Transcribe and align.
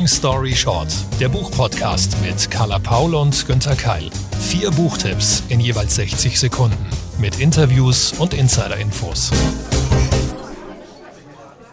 Long 0.00 0.08
Story 0.08 0.56
Short, 0.56 0.88
der 1.20 1.28
Buchpodcast 1.28 2.16
mit 2.22 2.50
Carla 2.50 2.78
Paul 2.78 3.14
und 3.14 3.46
Günther 3.46 3.76
Keil. 3.76 4.08
Vier 4.40 4.70
Buchtipps 4.70 5.42
in 5.50 5.60
jeweils 5.60 5.94
60 5.96 6.40
Sekunden 6.40 6.86
mit 7.18 7.38
Interviews 7.38 8.14
und 8.14 8.32
Insider-Infos. 8.32 9.30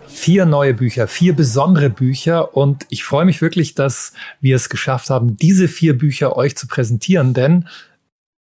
Vier 0.08 0.46
neue 0.46 0.74
Bücher, 0.74 1.08
vier 1.08 1.38
besondere 1.38 1.90
Bücher 1.90 2.54
und 2.58 2.86
ich 2.90 3.06
freue 3.06 3.24
mich 3.24 3.42
wirklich, 3.42 3.76
dass 3.76 4.12
wir 4.42 4.58
es 4.58 4.68
geschafft 4.68 5.10
haben, 5.10 5.38
diese 5.38 5.70
vier 5.70 5.98
Bücher 5.98 6.36
euch 6.36 6.58
zu 6.58 6.68
präsentieren, 6.68 7.34
denn 7.34 7.70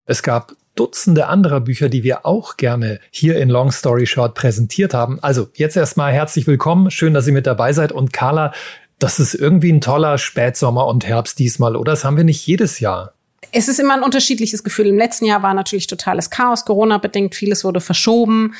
es 0.05 0.21
gab 0.21 0.53
Dutzende 0.75 1.27
anderer 1.27 1.59
Bücher, 1.59 1.89
die 1.89 2.03
wir 2.03 2.25
auch 2.25 2.55
gerne 2.55 3.01
hier 3.09 3.37
in 3.37 3.49
Long 3.49 3.71
Story 3.71 4.05
Short 4.05 4.35
präsentiert 4.35 4.93
haben. 4.93 5.19
Also 5.21 5.49
jetzt 5.55 5.75
erstmal 5.75 6.13
herzlich 6.13 6.47
willkommen. 6.47 6.89
Schön, 6.91 7.13
dass 7.13 7.27
ihr 7.27 7.33
mit 7.33 7.45
dabei 7.45 7.73
seid. 7.73 7.91
Und 7.91 8.13
Carla, 8.13 8.53
das 9.01 9.19
ist 9.19 9.33
irgendwie 9.33 9.71
ein 9.71 9.81
toller 9.81 10.17
Spätsommer 10.17 10.87
und 10.87 11.05
Herbst 11.05 11.39
diesmal, 11.39 11.75
oder? 11.75 11.91
Das 11.91 12.05
haben 12.05 12.17
wir 12.17 12.23
nicht 12.23 12.45
jedes 12.45 12.79
Jahr. 12.79 13.13
Es 13.51 13.67
ist 13.67 13.79
immer 13.79 13.95
ein 13.95 14.03
unterschiedliches 14.03 14.63
Gefühl. 14.63 14.87
Im 14.87 14.97
letzten 14.97 15.25
Jahr 15.25 15.43
war 15.43 15.53
natürlich 15.53 15.87
totales 15.87 16.29
Chaos, 16.29 16.65
Corona 16.65 16.97
bedingt, 16.97 17.35
vieles 17.35 17.63
wurde 17.63 17.81
verschoben 17.81 18.53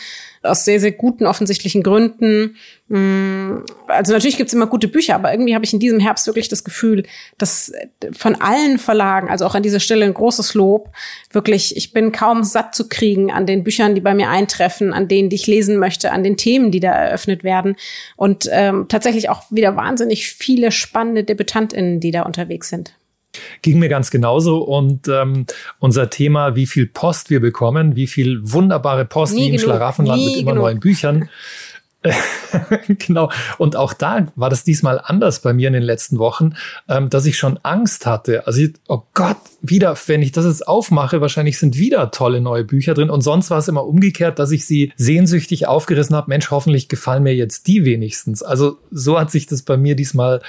aus 0.43 0.65
sehr, 0.65 0.79
sehr 0.79 0.91
guten 0.91 1.27
offensichtlichen 1.27 1.83
Gründen. 1.83 2.55
Mm, 2.87 3.57
also 3.87 4.13
natürlich 4.13 4.37
gibt's 4.37 4.53
immer 4.53 4.67
gute 4.67 4.87
Bücher, 4.87 5.15
aber 5.15 5.31
irgendwie 5.31 5.53
habe 5.53 5.65
ich 5.65 5.73
in 5.73 5.79
diesem 5.79 5.99
Herbst 5.99 6.25
wirklich 6.25 6.49
das 6.49 6.63
Gefühl, 6.63 7.03
dass 7.37 7.71
von 8.11 8.35
allen 8.41 8.79
Verlagen, 8.79 9.29
also 9.29 9.45
auch 9.45 9.53
an 9.53 9.63
dieser 9.63 9.79
Stelle 9.79 10.05
ein 10.05 10.13
großes 10.13 10.55
Lob, 10.55 10.89
wirklich, 11.31 11.77
ich 11.77 11.93
bin 11.93 12.11
kaum 12.11 12.43
satt 12.43 12.73
zu 12.73 12.89
kriegen 12.89 13.31
an 13.31 13.45
den 13.45 13.63
Büchern, 13.63 13.93
die 13.93 14.01
bei 14.01 14.15
mir 14.15 14.29
eintreffen, 14.29 14.93
an 14.93 15.07
denen, 15.07 15.29
die 15.29 15.35
ich 15.35 15.47
lesen 15.47 15.77
möchte, 15.77 16.11
an 16.11 16.23
den 16.23 16.37
Themen, 16.37 16.71
die 16.71 16.79
da 16.79 16.91
eröffnet 16.91 17.43
werden 17.43 17.75
und 18.15 18.49
ähm, 18.51 18.87
tatsächlich 18.87 19.29
auch 19.29 19.43
wieder 19.51 19.75
wahnsinnig 19.75 20.27
viele 20.27 20.71
spannende 20.71 21.23
DebütantInnen, 21.23 21.99
die 21.99 22.11
da 22.11 22.23
unterwegs 22.23 22.69
sind. 22.69 22.95
Ging 23.61 23.79
mir 23.79 23.89
ganz 23.89 24.11
genauso. 24.11 24.59
Und 24.59 25.07
ähm, 25.07 25.45
unser 25.79 26.09
Thema, 26.09 26.55
wie 26.55 26.67
viel 26.67 26.87
Post 26.87 27.29
wir 27.29 27.39
bekommen, 27.39 27.95
wie 27.95 28.07
viel 28.07 28.39
wunderbare 28.43 29.05
Post 29.05 29.35
wie 29.35 29.49
im 29.49 29.59
Schlaraffenland 29.59 30.23
mit 30.23 30.35
immer 30.35 30.51
genug. 30.51 30.63
neuen 30.63 30.79
Büchern. 30.79 31.29
genau. 32.87 33.31
Und 33.57 33.75
auch 33.75 33.93
da 33.93 34.27
war 34.35 34.49
das 34.49 34.63
diesmal 34.63 34.99
anders 35.03 35.41
bei 35.41 35.53
mir 35.53 35.67
in 35.67 35.73
den 35.73 35.83
letzten 35.83 36.17
Wochen, 36.17 36.55
ähm, 36.89 37.09
dass 37.09 37.25
ich 37.25 37.37
schon 37.37 37.59
Angst 37.61 38.05
hatte. 38.05 38.47
Also, 38.47 38.61
ich, 38.61 38.73
oh 38.87 39.03
Gott, 39.13 39.37
wieder, 39.61 39.95
wenn 40.07 40.23
ich 40.23 40.31
das 40.31 40.45
jetzt 40.45 40.67
aufmache, 40.67 41.21
wahrscheinlich 41.21 41.59
sind 41.59 41.77
wieder 41.77 42.09
tolle 42.09 42.41
neue 42.41 42.63
Bücher 42.63 42.95
drin. 42.95 43.11
Und 43.11 43.21
sonst 43.21 43.51
war 43.51 43.59
es 43.59 43.67
immer 43.67 43.85
umgekehrt, 43.85 44.39
dass 44.39 44.51
ich 44.51 44.65
sie 44.65 44.91
sehnsüchtig 44.95 45.67
aufgerissen 45.67 46.15
habe. 46.15 46.29
Mensch, 46.29 46.49
hoffentlich 46.49 46.89
gefallen 46.89 47.23
mir 47.23 47.35
jetzt 47.35 47.67
die 47.67 47.85
wenigstens. 47.85 48.41
Also, 48.41 48.79
so 48.89 49.19
hat 49.19 49.29
sich 49.29 49.45
das 49.45 49.61
bei 49.61 49.77
mir 49.77 49.95
diesmal 49.95 50.41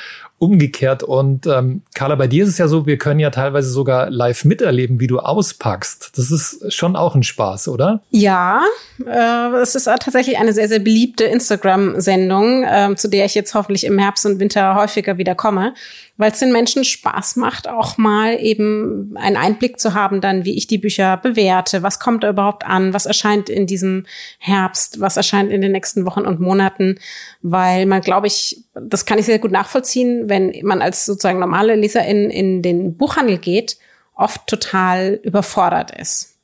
umgekehrt. 0.43 1.05
Und 1.05 1.47
ähm, 1.47 1.83
Carla, 1.95 2.17
bei 2.17 2.27
dir 2.27 2.43
ist 2.43 2.51
es 2.51 2.59
ja 2.59 2.67
so, 2.67 2.85
wir 2.85 2.99
können 2.99 3.21
ja 3.21 3.31
teilweise 3.31 3.71
sogar 3.71 4.11
live 4.11 4.45
miterleben, 4.45 4.99
wie 4.99 5.07
du 5.07 5.21
auspackst. 5.21 6.11
Das 6.17 6.33
ist 6.33 6.75
schon 6.75 6.97
auch 6.97 7.15
ein 7.15 7.23
Spaß, 7.23 7.69
oder? 7.69 8.03
Ja, 8.11 8.61
äh, 9.07 9.57
es 9.63 9.77
ist 9.77 9.85
tatsächlich 9.85 10.39
eine 10.39 10.53
sehr, 10.53 10.67
sehr 10.67 10.81
beliebte 10.81 11.25
Instagram-Sendung, 11.25 12.65
äh, 12.65 12.95
zu 12.97 13.07
der 13.07 13.25
ich 13.25 13.37
jetzt 13.37 13.55
hoffentlich 13.55 13.85
im 13.85 14.01
Herbst 14.01 14.27
und 14.27 14.41
Winter 14.41 14.75
häufiger 14.75 15.17
wieder 15.17 15.37
komme 15.37 15.75
weil 16.23 16.31
es 16.31 16.39
den 16.39 16.53
Menschen 16.53 16.85
Spaß 16.85 17.35
macht, 17.35 17.69
auch 17.69 17.99
mal 17.99 18.39
eben 18.41 19.13
einen 19.17 19.37
Einblick 19.37 19.81
zu 19.81 19.93
haben, 19.93 20.21
dann 20.21 20.45
wie 20.45 20.57
ich 20.57 20.69
die 20.69 20.79
Bücher 20.79 21.17
bewerte, 21.17 21.83
was 21.83 21.99
kommt 21.99 22.23
da 22.23 22.31
überhaupt 22.31 22.65
an, 22.65 22.95
was 22.95 23.07
erscheint 23.07 23.49
in 23.49 23.67
diesem 23.67 24.07
Herbst, 24.39 25.01
was 25.01 25.17
erscheint 25.17 25.51
in 25.51 25.61
den 25.63 25.73
nächsten 25.73 26.07
Wochen 26.07 26.21
und 26.21 26.39
Monaten, 26.39 27.01
weil 27.43 27.87
man, 27.87 28.03
glaube 28.03 28.29
ich, 28.29 28.63
das 28.73 29.05
kann 29.05 29.19
ich 29.19 29.27
sehr 29.27 29.41
gut 29.41 29.51
nachvollziehen, 29.51 30.29
wenn 30.29 30.55
man 30.63 30.81
als 30.81 31.07
sozusagen 31.07 31.41
normale 31.41 31.75
Leserin 31.75 32.31
in 32.31 32.63
den 32.63 32.97
Buchhandel 32.97 33.39
geht, 33.39 33.79
oft 34.15 34.47
total 34.47 35.19
überfordert 35.25 35.91
ist. 35.91 36.39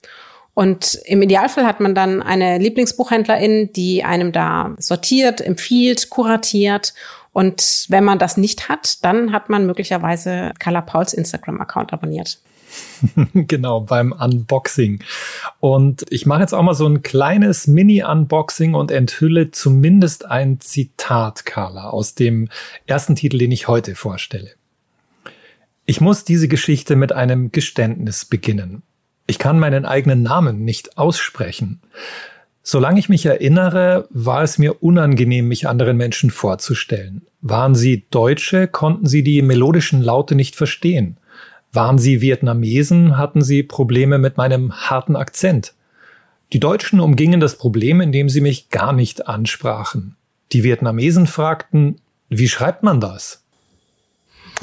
Und 0.54 0.98
im 1.04 1.22
Idealfall 1.22 1.66
hat 1.66 1.78
man 1.78 1.94
dann 1.94 2.20
eine 2.20 2.58
Lieblingsbuchhändlerin, 2.58 3.72
die 3.74 4.02
einem 4.02 4.32
da 4.32 4.74
sortiert, 4.78 5.40
empfiehlt, 5.40 6.10
kuratiert 6.10 6.94
und 7.32 7.86
wenn 7.88 8.04
man 8.04 8.18
das 8.18 8.36
nicht 8.36 8.68
hat, 8.68 9.04
dann 9.04 9.32
hat 9.32 9.48
man 9.48 9.66
möglicherweise 9.66 10.52
Carla 10.58 10.80
Pauls 10.80 11.12
Instagram-Account 11.12 11.92
abonniert. 11.92 12.38
genau, 13.34 13.80
beim 13.80 14.12
Unboxing. 14.12 15.02
Und 15.60 16.04
ich 16.10 16.26
mache 16.26 16.40
jetzt 16.40 16.52
auch 16.52 16.62
mal 16.62 16.74
so 16.74 16.86
ein 16.86 17.02
kleines 17.02 17.66
Mini-Unboxing 17.66 18.74
und 18.74 18.90
enthülle 18.90 19.50
zumindest 19.50 20.26
ein 20.26 20.60
Zitat, 20.60 21.46
Carla, 21.46 21.90
aus 21.90 22.14
dem 22.14 22.48
ersten 22.86 23.16
Titel, 23.16 23.38
den 23.38 23.52
ich 23.52 23.68
heute 23.68 23.94
vorstelle. 23.94 24.50
Ich 25.86 26.00
muss 26.00 26.24
diese 26.24 26.48
Geschichte 26.48 26.96
mit 26.96 27.12
einem 27.12 27.50
Geständnis 27.50 28.24
beginnen. 28.24 28.82
Ich 29.26 29.38
kann 29.38 29.58
meinen 29.58 29.86
eigenen 29.86 30.22
Namen 30.22 30.64
nicht 30.64 30.98
aussprechen. 30.98 31.80
Solange 32.70 33.00
ich 33.00 33.08
mich 33.08 33.24
erinnere, 33.24 34.06
war 34.10 34.42
es 34.42 34.58
mir 34.58 34.82
unangenehm, 34.82 35.48
mich 35.48 35.66
anderen 35.66 35.96
Menschen 35.96 36.30
vorzustellen. 36.30 37.22
Waren 37.40 37.74
sie 37.74 38.04
Deutsche, 38.10 38.68
konnten 38.68 39.06
sie 39.06 39.22
die 39.22 39.40
melodischen 39.40 40.02
Laute 40.02 40.34
nicht 40.34 40.54
verstehen. 40.54 41.16
Waren 41.72 41.96
sie 41.96 42.20
Vietnamesen, 42.20 43.16
hatten 43.16 43.40
sie 43.40 43.62
Probleme 43.62 44.18
mit 44.18 44.36
meinem 44.36 44.74
harten 44.74 45.16
Akzent. 45.16 45.72
Die 46.52 46.60
Deutschen 46.60 47.00
umgingen 47.00 47.40
das 47.40 47.56
Problem, 47.56 48.02
indem 48.02 48.28
sie 48.28 48.42
mich 48.42 48.68
gar 48.68 48.92
nicht 48.92 49.28
ansprachen. 49.28 50.16
Die 50.52 50.62
Vietnamesen 50.62 51.26
fragten, 51.26 52.02
wie 52.28 52.48
schreibt 52.48 52.82
man 52.82 53.00
das? 53.00 53.46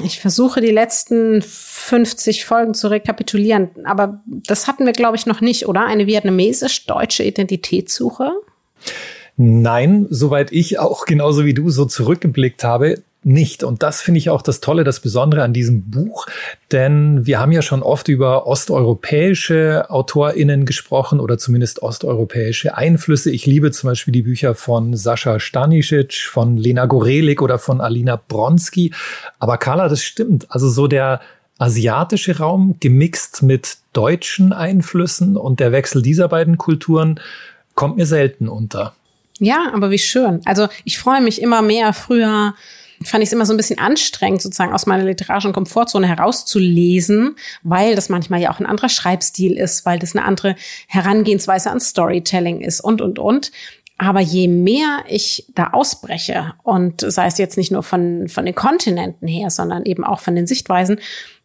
Ich 0.02 0.20
versuche 0.20 0.60
die 0.60 0.70
letzten 0.70 1.40
50 1.42 2.44
Folgen 2.44 2.74
zu 2.74 2.88
rekapitulieren, 2.88 3.70
aber 3.84 4.20
das 4.26 4.66
hatten 4.66 4.84
wir, 4.84 4.92
glaube 4.92 5.16
ich, 5.16 5.26
noch 5.26 5.40
nicht, 5.40 5.66
oder? 5.68 5.86
Eine 5.86 6.06
vietnamesisch-deutsche 6.06 7.22
Identitätssuche? 7.22 8.32
Nein, 9.36 10.06
soweit 10.10 10.52
ich 10.52 10.78
auch 10.78 11.06
genauso 11.06 11.44
wie 11.44 11.54
du 11.54 11.70
so 11.70 11.84
zurückgeblickt 11.84 12.64
habe, 12.64 13.02
nicht. 13.26 13.64
Und 13.64 13.82
das 13.82 14.00
finde 14.00 14.18
ich 14.18 14.30
auch 14.30 14.40
das 14.40 14.60
Tolle, 14.60 14.84
das 14.84 15.00
Besondere 15.00 15.42
an 15.42 15.52
diesem 15.52 15.90
Buch, 15.90 16.26
denn 16.72 17.26
wir 17.26 17.40
haben 17.40 17.52
ja 17.52 17.60
schon 17.60 17.82
oft 17.82 18.08
über 18.08 18.46
osteuropäische 18.46 19.86
AutorInnen 19.88 20.64
gesprochen 20.64 21.18
oder 21.18 21.36
zumindest 21.36 21.82
osteuropäische 21.82 22.76
Einflüsse. 22.76 23.30
Ich 23.30 23.44
liebe 23.44 23.72
zum 23.72 23.90
Beispiel 23.90 24.12
die 24.12 24.22
Bücher 24.22 24.54
von 24.54 24.96
Sascha 24.96 25.40
Stanisic, 25.40 26.14
von 26.14 26.56
Lena 26.56 26.86
Gorelik 26.86 27.42
oder 27.42 27.58
von 27.58 27.80
Alina 27.80 28.16
Bronski. 28.16 28.94
Aber 29.40 29.58
Carla, 29.58 29.88
das 29.88 30.02
stimmt. 30.02 30.46
Also 30.50 30.68
so 30.68 30.86
der 30.86 31.20
asiatische 31.58 32.38
Raum 32.38 32.76
gemixt 32.78 33.42
mit 33.42 33.78
deutschen 33.92 34.52
Einflüssen 34.52 35.36
und 35.36 35.58
der 35.58 35.72
Wechsel 35.72 36.00
dieser 36.00 36.28
beiden 36.28 36.58
Kulturen 36.58 37.18
kommt 37.74 37.96
mir 37.96 38.06
selten 38.06 38.48
unter. 38.48 38.94
Ja, 39.38 39.70
aber 39.74 39.90
wie 39.90 39.98
schön. 39.98 40.40
Also 40.44 40.68
ich 40.84 40.98
freue 40.98 41.20
mich 41.20 41.42
immer 41.42 41.60
mehr. 41.60 41.92
Früher 41.92 42.54
fand 43.04 43.22
ich 43.22 43.28
es 43.28 43.32
immer 43.32 43.46
so 43.46 43.52
ein 43.52 43.56
bisschen 43.56 43.78
anstrengend, 43.78 44.42
sozusagen 44.42 44.72
aus 44.72 44.86
meiner 44.86 45.04
literarischen 45.04 45.52
Komfortzone 45.52 46.06
herauszulesen, 46.06 47.36
weil 47.62 47.94
das 47.94 48.08
manchmal 48.08 48.40
ja 48.40 48.50
auch 48.50 48.60
ein 48.60 48.66
anderer 48.66 48.88
Schreibstil 48.88 49.56
ist, 49.56 49.84
weil 49.86 49.98
das 49.98 50.14
eine 50.14 50.24
andere 50.24 50.56
Herangehensweise 50.88 51.70
an 51.70 51.80
Storytelling 51.80 52.60
ist 52.60 52.80
und, 52.80 53.00
und, 53.00 53.18
und. 53.18 53.52
Aber 53.98 54.20
je 54.20 54.46
mehr 54.46 55.04
ich 55.08 55.46
da 55.54 55.68
ausbreche 55.68 56.54
und 56.62 57.00
sei 57.00 57.26
es 57.26 57.38
jetzt 57.38 57.56
nicht 57.56 57.72
nur 57.72 57.82
von, 57.82 58.28
von 58.28 58.44
den 58.44 58.54
Kontinenten 58.54 59.26
her, 59.26 59.48
sondern 59.50 59.84
eben 59.84 60.04
auch 60.04 60.20
von 60.20 60.34
den 60.34 60.46
Sichtweisen, 60.46 61.00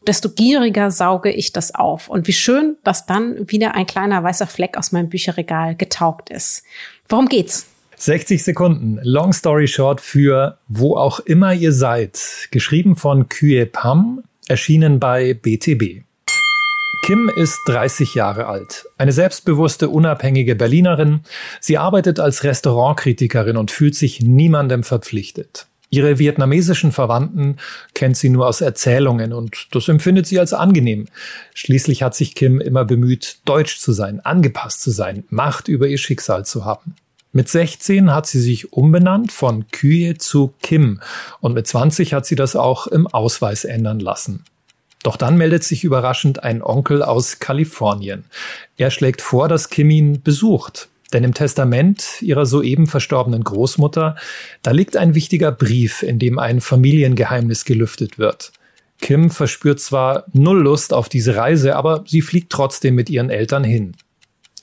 desto 0.05 0.29
gieriger 0.29 0.91
sauge 0.91 1.31
ich 1.31 1.53
das 1.53 1.73
auf. 1.73 2.09
Und 2.09 2.27
wie 2.27 2.33
schön, 2.33 2.75
dass 2.83 3.05
dann 3.05 3.49
wieder 3.49 3.75
ein 3.75 3.85
kleiner 3.85 4.23
weißer 4.23 4.47
Fleck 4.47 4.77
aus 4.77 4.91
meinem 4.91 5.09
Bücherregal 5.09 5.75
getaugt 5.75 6.29
ist. 6.29 6.63
Worum 7.07 7.27
geht's? 7.29 7.67
60 8.01 8.43
Sekunden, 8.43 8.99
Long 9.03 9.31
Story 9.31 9.67
Short 9.67 10.01
für 10.01 10.57
Wo 10.67 10.95
auch 10.95 11.19
immer 11.19 11.53
ihr 11.53 11.71
seid. 11.71 12.47
Geschrieben 12.49 12.95
von 12.95 13.29
Kye 13.29 13.67
Pam, 13.67 14.23
erschienen 14.47 14.99
bei 14.99 15.35
BTB. 15.35 16.01
Kim 17.05 17.29
ist 17.35 17.59
30 17.67 18.15
Jahre 18.15 18.47
alt, 18.47 18.87
eine 18.97 19.11
selbstbewusste, 19.11 19.89
unabhängige 19.89 20.55
Berlinerin. 20.55 21.19
Sie 21.59 21.77
arbeitet 21.77 22.19
als 22.19 22.43
Restaurantkritikerin 22.43 23.55
und 23.55 23.69
fühlt 23.69 23.93
sich 23.93 24.19
niemandem 24.19 24.81
verpflichtet. 24.81 25.67
Ihre 25.91 26.17
vietnamesischen 26.17 26.91
Verwandten 26.91 27.57
kennt 27.93 28.17
sie 28.17 28.29
nur 28.29 28.47
aus 28.47 28.61
Erzählungen 28.61 29.31
und 29.31 29.67
das 29.75 29.87
empfindet 29.89 30.25
sie 30.25 30.39
als 30.39 30.53
angenehm. 30.53 31.05
Schließlich 31.53 32.01
hat 32.01 32.15
sich 32.15 32.33
Kim 32.33 32.61
immer 32.61 32.83
bemüht, 32.83 33.41
deutsch 33.45 33.77
zu 33.77 33.91
sein, 33.91 34.21
angepasst 34.21 34.81
zu 34.81 34.89
sein, 34.89 35.23
Macht 35.29 35.67
über 35.67 35.85
ihr 35.85 35.99
Schicksal 35.99 36.45
zu 36.45 36.65
haben. 36.65 36.95
Mit 37.33 37.47
16 37.47 38.13
hat 38.13 38.27
sie 38.27 38.41
sich 38.41 38.73
umbenannt 38.73 39.31
von 39.31 39.67
Kühe 39.71 40.17
zu 40.17 40.53
Kim 40.61 40.99
und 41.39 41.53
mit 41.53 41.65
20 41.65 42.13
hat 42.13 42.25
sie 42.25 42.35
das 42.35 42.55
auch 42.55 42.87
im 42.87 43.07
Ausweis 43.07 43.63
ändern 43.63 43.99
lassen. 43.99 44.43
Doch 45.03 45.15
dann 45.15 45.37
meldet 45.37 45.63
sich 45.63 45.83
überraschend 45.83 46.43
ein 46.43 46.61
Onkel 46.61 47.01
aus 47.01 47.39
Kalifornien. 47.39 48.25
Er 48.77 48.91
schlägt 48.91 49.21
vor, 49.21 49.47
dass 49.47 49.69
Kim 49.69 49.89
ihn 49.89 50.21
besucht. 50.21 50.89
Denn 51.13 51.23
im 51.25 51.33
Testament 51.33 52.21
ihrer 52.21 52.45
soeben 52.45 52.87
verstorbenen 52.87 53.43
Großmutter, 53.43 54.15
da 54.61 54.71
liegt 54.71 54.95
ein 54.95 55.13
wichtiger 55.13 55.51
Brief, 55.51 56.03
in 56.03 56.19
dem 56.19 56.39
ein 56.39 56.61
Familiengeheimnis 56.61 57.65
gelüftet 57.65 58.17
wird. 58.17 58.53
Kim 59.01 59.29
verspürt 59.29 59.79
zwar 59.79 60.25
null 60.31 60.61
Lust 60.61 60.93
auf 60.93 61.09
diese 61.09 61.35
Reise, 61.35 61.75
aber 61.75 62.05
sie 62.07 62.21
fliegt 62.21 62.51
trotzdem 62.51 62.95
mit 62.95 63.09
ihren 63.09 63.29
Eltern 63.29 63.63
hin. 63.63 63.93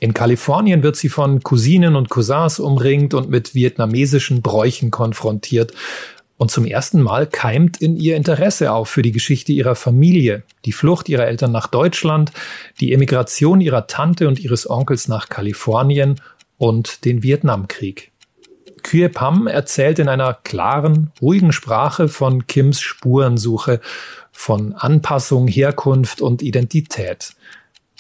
In 0.01 0.15
Kalifornien 0.15 0.83
wird 0.83 0.97
sie 0.97 1.09
von 1.09 1.43
Cousinen 1.43 1.97
und 1.97 2.09
Cousins 2.09 2.61
umringt 2.61 3.15
und 3.15 3.31
mit 3.31 3.55
vietnamesischen 3.55 4.43
Bräuchen 4.43 4.91
konfrontiert. 4.91 5.73
Und 6.37 6.53
zum 6.53 6.65
ersten 6.65 7.03
Mal 7.03 7.27
keimt 7.27 7.83
in 7.83 7.97
ihr 7.97 8.15
Interesse 8.17 8.73
auf 8.73 8.89
für 8.89 9.03
die 9.03 9.11
Geschichte 9.11 9.51
ihrer 9.51 9.75
Familie, 9.75 10.45
die 10.65 10.73
Flucht 10.73 11.09
ihrer 11.09 11.27
Eltern 11.27 11.51
nach 11.51 11.67
Deutschland, 11.67 12.31
die 12.79 12.93
Emigration 12.93 13.61
ihrer 13.61 13.89
Tante 13.89 14.29
und 14.29 14.39
ihres 14.39 14.71
Onkels 14.71 15.09
nach 15.09 15.29
Kalifornien 15.29 16.21
und 16.57 17.05
den 17.05 17.25
Vietnamkrieg. 17.25 18.13
Kye 18.85 19.09
Pam 19.09 19.49
erzählt 19.49 19.99
in 19.99 20.09
einer 20.09 20.33
klaren, 20.33 21.11
ruhigen 21.21 21.51
Sprache 21.51 22.07
von 22.07 22.47
Kims 22.47 22.81
Spurensuche, 22.81 23.81
von 24.31 24.75
Anpassung, 24.75 25.49
Herkunft 25.49 26.21
und 26.21 26.43
Identität. 26.43 27.35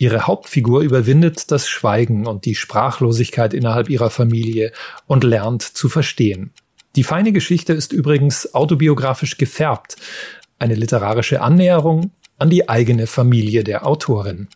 Ihre 0.01 0.29
Hauptfigur 0.29 0.83
überwindet 0.83 1.51
das 1.51 1.69
Schweigen 1.69 2.27
und 2.27 2.45
die 2.45 2.55
Sprachlosigkeit 2.55 3.53
innerhalb 3.53 3.91
ihrer 3.91 4.11
Familie 4.11 4.71
und 5.07 5.25
lernt 5.25 5.63
zu 5.63 5.89
verstehen. 5.89 6.53
Die 6.95 7.03
feine 7.03 7.33
Geschichte 7.33 7.73
ist 7.73 7.93
übrigens 7.93 8.55
autobiografisch 8.55 9.39
gefärbt, 9.39 9.97
eine 10.61 10.77
literarische 10.77 11.41
Annäherung 11.41 12.13
an 12.39 12.49
die 12.49 12.69
eigene 12.69 13.09
Familie 13.09 13.65
der 13.65 13.87
Autorin. 13.87 14.49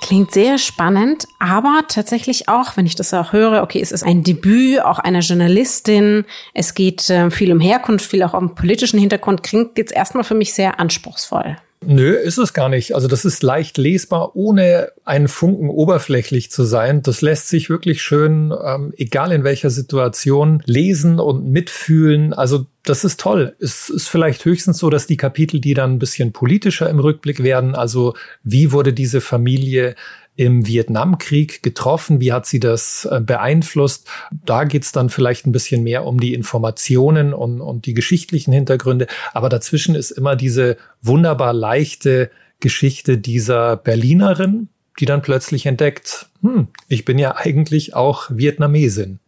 Klingt 0.00 0.32
sehr 0.32 0.58
spannend, 0.58 1.26
aber 1.40 1.84
tatsächlich 1.88 2.48
auch, 2.48 2.76
wenn 2.76 2.86
ich 2.86 2.94
das 2.94 3.12
auch 3.12 3.32
höre, 3.32 3.62
okay, 3.62 3.80
es 3.80 3.92
ist 3.92 4.02
ein 4.02 4.22
Debüt 4.22 4.82
auch 4.82 4.98
einer 4.98 5.20
Journalistin, 5.20 6.24
es 6.54 6.74
geht 6.74 7.08
äh, 7.10 7.30
viel 7.30 7.52
um 7.52 7.60
Herkunft, 7.60 8.08
viel 8.08 8.22
auch 8.22 8.34
um 8.34 8.54
politischen 8.54 8.98
Hintergrund, 8.98 9.42
klingt 9.42 9.78
jetzt 9.78 9.92
erstmal 9.92 10.24
für 10.24 10.34
mich 10.34 10.54
sehr 10.54 10.78
anspruchsvoll. 10.78 11.56
Nö, 11.84 12.12
ist 12.12 12.38
es 12.38 12.52
gar 12.52 12.68
nicht. 12.68 12.94
Also 12.94 13.08
das 13.08 13.24
ist 13.24 13.42
leicht 13.42 13.76
lesbar, 13.78 14.36
ohne 14.36 14.92
einen 15.04 15.28
Funken 15.28 15.68
oberflächlich 15.68 16.50
zu 16.50 16.64
sein. 16.64 17.02
Das 17.02 17.22
lässt 17.22 17.48
sich 17.48 17.70
wirklich 17.70 18.02
schön, 18.02 18.52
ähm, 18.64 18.92
egal 18.96 19.32
in 19.32 19.44
welcher 19.44 19.70
Situation, 19.70 20.62
lesen 20.64 21.18
und 21.18 21.46
mitfühlen. 21.50 22.32
Also 22.32 22.66
das 22.84 23.04
ist 23.04 23.20
toll. 23.20 23.54
Es 23.60 23.88
ist 23.88 24.08
vielleicht 24.08 24.44
höchstens 24.44 24.78
so, 24.78 24.90
dass 24.90 25.06
die 25.06 25.16
Kapitel, 25.16 25.60
die 25.60 25.74
dann 25.74 25.94
ein 25.94 25.98
bisschen 25.98 26.32
politischer 26.32 26.90
im 26.90 26.98
Rückblick 26.98 27.42
werden, 27.42 27.74
also 27.74 28.14
wie 28.42 28.72
wurde 28.72 28.92
diese 28.92 29.20
Familie 29.20 29.94
im 30.34 30.66
Vietnamkrieg 30.66 31.62
getroffen? 31.62 32.20
Wie 32.20 32.32
hat 32.32 32.46
sie 32.46 32.58
das 32.58 33.06
äh, 33.10 33.20
beeinflusst? 33.20 34.08
Da 34.44 34.64
geht's 34.64 34.90
dann 34.90 35.10
vielleicht 35.10 35.46
ein 35.46 35.52
bisschen 35.52 35.82
mehr 35.82 36.04
um 36.06 36.18
die 36.18 36.34
Informationen 36.34 37.34
und, 37.34 37.60
und 37.60 37.86
die 37.86 37.94
geschichtlichen 37.94 38.52
Hintergründe. 38.52 39.06
Aber 39.34 39.48
dazwischen 39.48 39.94
ist 39.94 40.10
immer 40.10 40.34
diese 40.34 40.76
wunderbar 41.02 41.52
leichte 41.52 42.30
Geschichte 42.60 43.18
dieser 43.18 43.76
Berlinerin, 43.76 44.68
die 44.98 45.04
dann 45.04 45.22
plötzlich 45.22 45.66
entdeckt, 45.66 46.26
hm, 46.40 46.68
ich 46.88 47.04
bin 47.04 47.18
ja 47.18 47.36
eigentlich 47.36 47.94
auch 47.94 48.30
Vietnamesin. 48.30 49.18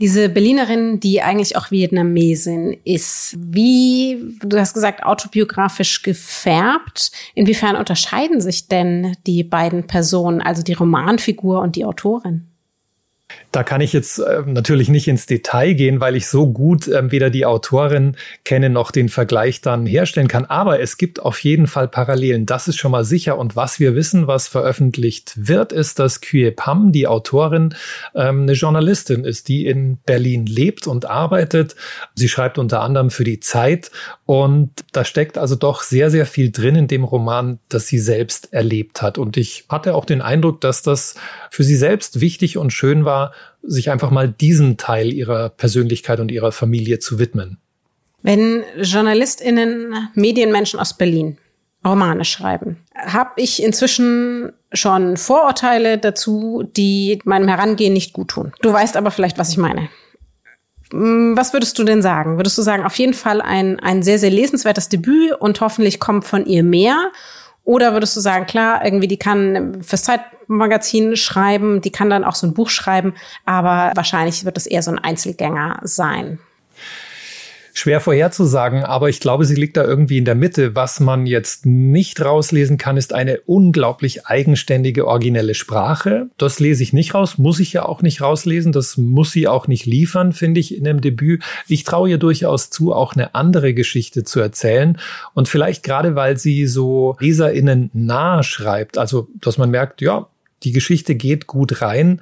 Diese 0.00 0.28
Berlinerin, 0.28 1.00
die 1.00 1.22
eigentlich 1.22 1.56
auch 1.56 1.70
Vietnamesin 1.70 2.76
ist, 2.84 3.36
wie, 3.38 4.36
du 4.44 4.58
hast 4.58 4.74
gesagt, 4.74 5.02
autobiografisch 5.04 6.02
gefärbt. 6.02 7.12
Inwiefern 7.34 7.76
unterscheiden 7.76 8.40
sich 8.40 8.68
denn 8.68 9.16
die 9.26 9.44
beiden 9.44 9.86
Personen, 9.86 10.40
also 10.40 10.62
die 10.62 10.72
Romanfigur 10.74 11.60
und 11.60 11.76
die 11.76 11.84
Autorin? 11.84 12.51
Da 13.52 13.62
kann 13.62 13.82
ich 13.82 13.92
jetzt 13.92 14.18
äh, 14.18 14.42
natürlich 14.46 14.88
nicht 14.88 15.08
ins 15.08 15.26
Detail 15.26 15.74
gehen, 15.74 16.00
weil 16.00 16.16
ich 16.16 16.26
so 16.26 16.50
gut 16.50 16.88
äh, 16.88 17.10
weder 17.10 17.28
die 17.28 17.44
Autorin 17.44 18.16
kenne 18.44 18.70
noch 18.70 18.90
den 18.90 19.10
Vergleich 19.10 19.60
dann 19.60 19.84
herstellen 19.84 20.26
kann. 20.26 20.46
Aber 20.46 20.80
es 20.80 20.96
gibt 20.96 21.20
auf 21.20 21.38
jeden 21.40 21.66
Fall 21.66 21.86
Parallelen. 21.86 22.46
Das 22.46 22.66
ist 22.66 22.78
schon 22.78 22.92
mal 22.92 23.04
sicher. 23.04 23.36
Und 23.36 23.54
was 23.54 23.78
wir 23.78 23.94
wissen, 23.94 24.26
was 24.26 24.48
veröffentlicht 24.48 25.34
wird, 25.36 25.70
ist, 25.70 25.98
dass 25.98 26.22
Kye 26.22 26.50
Pam, 26.50 26.92
die 26.92 27.06
Autorin, 27.06 27.74
ähm, 28.14 28.42
eine 28.42 28.52
Journalistin 28.52 29.24
ist, 29.24 29.48
die 29.48 29.66
in 29.66 29.98
Berlin 30.06 30.46
lebt 30.46 30.86
und 30.86 31.04
arbeitet. 31.04 31.76
Sie 32.14 32.30
schreibt 32.30 32.56
unter 32.56 32.80
anderem 32.80 33.10
für 33.10 33.24
die 33.24 33.40
Zeit. 33.40 33.90
Und 34.24 34.70
da 34.92 35.04
steckt 35.04 35.36
also 35.36 35.56
doch 35.56 35.82
sehr, 35.82 36.10
sehr 36.10 36.24
viel 36.24 36.50
drin 36.50 36.74
in 36.74 36.88
dem 36.88 37.04
Roman, 37.04 37.58
das 37.68 37.86
sie 37.86 37.98
selbst 37.98 38.50
erlebt 38.54 39.02
hat. 39.02 39.18
Und 39.18 39.36
ich 39.36 39.66
hatte 39.68 39.94
auch 39.94 40.06
den 40.06 40.22
Eindruck, 40.22 40.62
dass 40.62 40.80
das 40.80 41.16
für 41.50 41.64
sie 41.64 41.76
selbst 41.76 42.22
wichtig 42.22 42.56
und 42.56 42.72
schön 42.72 43.04
war, 43.04 43.21
sich 43.62 43.90
einfach 43.90 44.10
mal 44.10 44.28
diesen 44.28 44.76
Teil 44.76 45.12
ihrer 45.12 45.48
Persönlichkeit 45.50 46.20
und 46.20 46.30
ihrer 46.30 46.52
Familie 46.52 46.98
zu 46.98 47.18
widmen. 47.18 47.58
Wenn 48.22 48.62
JournalistInnen, 48.76 49.94
Medienmenschen 50.14 50.78
aus 50.78 50.96
Berlin 50.96 51.38
Romane 51.84 52.24
schreiben, 52.24 52.76
habe 52.94 53.32
ich 53.36 53.62
inzwischen 53.62 54.52
schon 54.72 55.16
Vorurteile 55.16 55.98
dazu, 55.98 56.64
die 56.76 57.18
meinem 57.24 57.48
Herangehen 57.48 57.92
nicht 57.92 58.12
gut 58.12 58.28
tun. 58.28 58.52
Du 58.62 58.72
weißt 58.72 58.96
aber 58.96 59.10
vielleicht, 59.10 59.38
was 59.38 59.50
ich 59.50 59.56
meine. 59.56 59.88
Hm, 60.92 61.36
was 61.36 61.52
würdest 61.52 61.78
du 61.78 61.84
denn 61.84 62.02
sagen? 62.02 62.36
Würdest 62.36 62.56
du 62.56 62.62
sagen, 62.62 62.84
auf 62.84 62.94
jeden 62.96 63.14
Fall 63.14 63.40
ein, 63.40 63.80
ein 63.80 64.02
sehr, 64.02 64.18
sehr 64.18 64.30
lesenswertes 64.30 64.88
Debüt 64.88 65.32
und 65.40 65.60
hoffentlich 65.60 65.98
kommt 65.98 66.24
von 66.24 66.46
ihr 66.46 66.62
mehr? 66.62 67.10
Oder 67.64 67.92
würdest 67.92 68.16
du 68.16 68.20
sagen, 68.20 68.46
klar, 68.46 68.84
irgendwie 68.84 69.08
die 69.08 69.18
kann 69.18 69.82
fürs 69.82 70.02
Zeitmagazin 70.02 71.16
schreiben, 71.16 71.80
die 71.80 71.92
kann 71.92 72.10
dann 72.10 72.24
auch 72.24 72.34
so 72.34 72.46
ein 72.46 72.54
Buch 72.54 72.70
schreiben, 72.70 73.14
aber 73.44 73.92
wahrscheinlich 73.94 74.44
wird 74.44 74.56
es 74.56 74.66
eher 74.66 74.82
so 74.82 74.90
ein 74.90 74.98
Einzelgänger 74.98 75.80
sein 75.82 76.38
schwer 77.74 78.00
vorherzusagen, 78.00 78.84
aber 78.84 79.08
ich 79.08 79.20
glaube, 79.20 79.44
sie 79.44 79.54
liegt 79.54 79.76
da 79.76 79.84
irgendwie 79.84 80.18
in 80.18 80.24
der 80.24 80.34
Mitte. 80.34 80.74
Was 80.74 81.00
man 81.00 81.26
jetzt 81.26 81.66
nicht 81.66 82.20
rauslesen 82.20 82.78
kann, 82.78 82.96
ist 82.96 83.12
eine 83.12 83.40
unglaublich 83.40 84.26
eigenständige, 84.26 85.06
originelle 85.06 85.54
Sprache. 85.54 86.28
Das 86.38 86.60
lese 86.60 86.82
ich 86.82 86.92
nicht 86.92 87.14
raus, 87.14 87.38
muss 87.38 87.60
ich 87.60 87.72
ja 87.72 87.84
auch 87.84 88.02
nicht 88.02 88.20
rauslesen. 88.20 88.72
Das 88.72 88.96
muss 88.96 89.32
sie 89.32 89.48
auch 89.48 89.68
nicht 89.68 89.86
liefern, 89.86 90.32
finde 90.32 90.60
ich, 90.60 90.76
in 90.76 90.86
einem 90.86 91.00
Debüt. 91.00 91.42
Ich 91.68 91.84
traue 91.84 92.10
ihr 92.10 92.18
durchaus 92.18 92.70
zu, 92.70 92.92
auch 92.92 93.14
eine 93.14 93.34
andere 93.34 93.74
Geschichte 93.74 94.24
zu 94.24 94.40
erzählen. 94.40 94.98
Und 95.34 95.48
vielleicht 95.48 95.82
gerade, 95.82 96.14
weil 96.14 96.36
sie 96.38 96.66
so 96.66 97.16
LeserInnen 97.20 97.90
nah 97.94 98.42
schreibt, 98.42 98.98
also, 98.98 99.28
dass 99.40 99.58
man 99.58 99.70
merkt, 99.70 100.00
ja, 100.00 100.28
die 100.62 100.72
Geschichte 100.72 101.14
geht 101.14 101.46
gut 101.46 101.82
rein, 101.82 102.20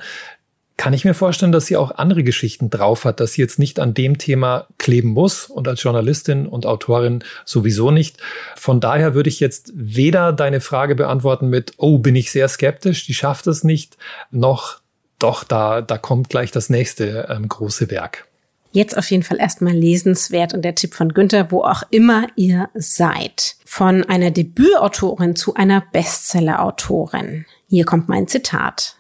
kann 0.81 0.95
ich 0.95 1.05
mir 1.05 1.13
vorstellen, 1.13 1.53
dass 1.53 1.67
sie 1.67 1.77
auch 1.77 1.91
andere 1.91 2.25
Geschichten 2.25 2.71
drauf 2.71 3.05
hat, 3.05 3.21
dass 3.21 3.35
sie 3.35 3.43
jetzt 3.43 3.59
nicht 3.59 3.79
an 3.79 3.93
dem 3.93 4.17
Thema 4.17 4.67
kleben 4.79 5.11
muss 5.11 5.45
und 5.45 5.69
als 5.69 5.83
Journalistin 5.83 6.47
und 6.47 6.65
Autorin 6.65 7.23
sowieso 7.45 7.91
nicht. 7.91 8.17
Von 8.57 8.81
daher 8.81 9.13
würde 9.13 9.29
ich 9.29 9.41
jetzt 9.41 9.73
weder 9.75 10.33
deine 10.33 10.63
Frage 10.63 10.95
beantworten 10.95 11.51
mit, 11.51 11.75
oh, 11.77 11.99
bin 11.99 12.17
ich 12.17 12.33
sehr 12.33 12.49
skeptisch, 12.49 13.05
die 13.05 13.13
schafft 13.13 13.47
es 13.47 13.63
nicht, 13.63 13.99
noch 14.31 14.79
doch, 15.19 15.45
da, 15.45 15.83
da 15.83 15.99
kommt 15.99 16.31
gleich 16.31 16.51
das 16.51 16.71
nächste 16.71 17.29
ähm, 17.29 17.47
große 17.47 17.91
Werk. 17.91 18.27
Jetzt 18.73 18.97
auf 18.97 19.11
jeden 19.11 19.23
Fall 19.23 19.39
erstmal 19.39 19.75
lesenswert 19.75 20.55
und 20.55 20.63
der 20.63 20.77
Tipp 20.77 20.95
von 20.95 21.13
Günther, 21.13 21.51
wo 21.51 21.61
auch 21.63 21.83
immer 21.91 22.27
ihr 22.37 22.71
seid. 22.73 23.57
Von 23.67 24.05
einer 24.05 24.31
Debütautorin 24.31 25.37
zu 25.37 25.53
einer 25.53 25.83
Bestsellerautorin. 25.93 27.45
Hier 27.69 27.85
kommt 27.85 28.09
mein 28.09 28.29
Zitat 28.29 28.97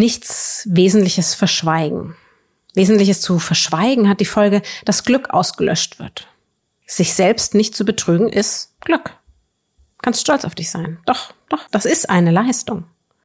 nichts 0.00 0.66
Wesentliches 0.70 1.34
verschweigen. 1.34 2.16
Wesentliches 2.74 3.20
zu 3.20 3.38
verschweigen 3.38 4.08
hat 4.08 4.18
die 4.20 4.24
Folge, 4.24 4.62
dass 4.84 5.04
Glück 5.04 5.30
ausgelöscht 5.30 5.98
wird. 5.98 6.26
Sich 6.86 7.14
selbst 7.14 7.54
nicht 7.54 7.76
zu 7.76 7.84
betrügen 7.84 8.28
ist 8.28 8.74
Glück. 8.80 9.16
Kannst 10.02 10.22
stolz 10.22 10.44
auf 10.44 10.54
dich 10.54 10.70
sein. 10.70 10.98
Doch, 11.04 11.34
doch, 11.50 11.68
das 11.70 11.84
ist 11.84 12.08
eine 12.08 12.30
Leistung. 12.30 12.84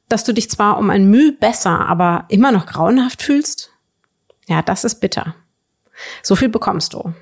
Dass 0.09 0.23
du 0.23 0.33
dich 0.33 0.51
zwar 0.51 0.77
um 0.77 0.89
ein 0.89 1.09
Mühe 1.09 1.31
besser, 1.31 1.87
aber 1.87 2.25
immer 2.27 2.51
noch 2.51 2.65
grauenhaft 2.65 3.23
fühlst, 3.23 3.71
ja, 4.47 4.61
das 4.61 4.83
ist 4.83 4.99
bitter. 4.99 5.33
So 6.21 6.35
viel 6.35 6.49
bekommst 6.49 6.93
du. 6.93 7.13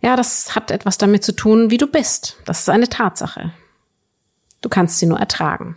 Ja, 0.00 0.16
das 0.16 0.54
hat 0.54 0.70
etwas 0.70 0.96
damit 0.96 1.24
zu 1.24 1.32
tun, 1.32 1.70
wie 1.70 1.76
du 1.76 1.86
bist. 1.86 2.36
Das 2.44 2.60
ist 2.60 2.68
eine 2.68 2.88
Tatsache. 2.88 3.52
Du 4.60 4.68
kannst 4.68 4.98
sie 4.98 5.06
nur 5.06 5.18
ertragen. 5.18 5.76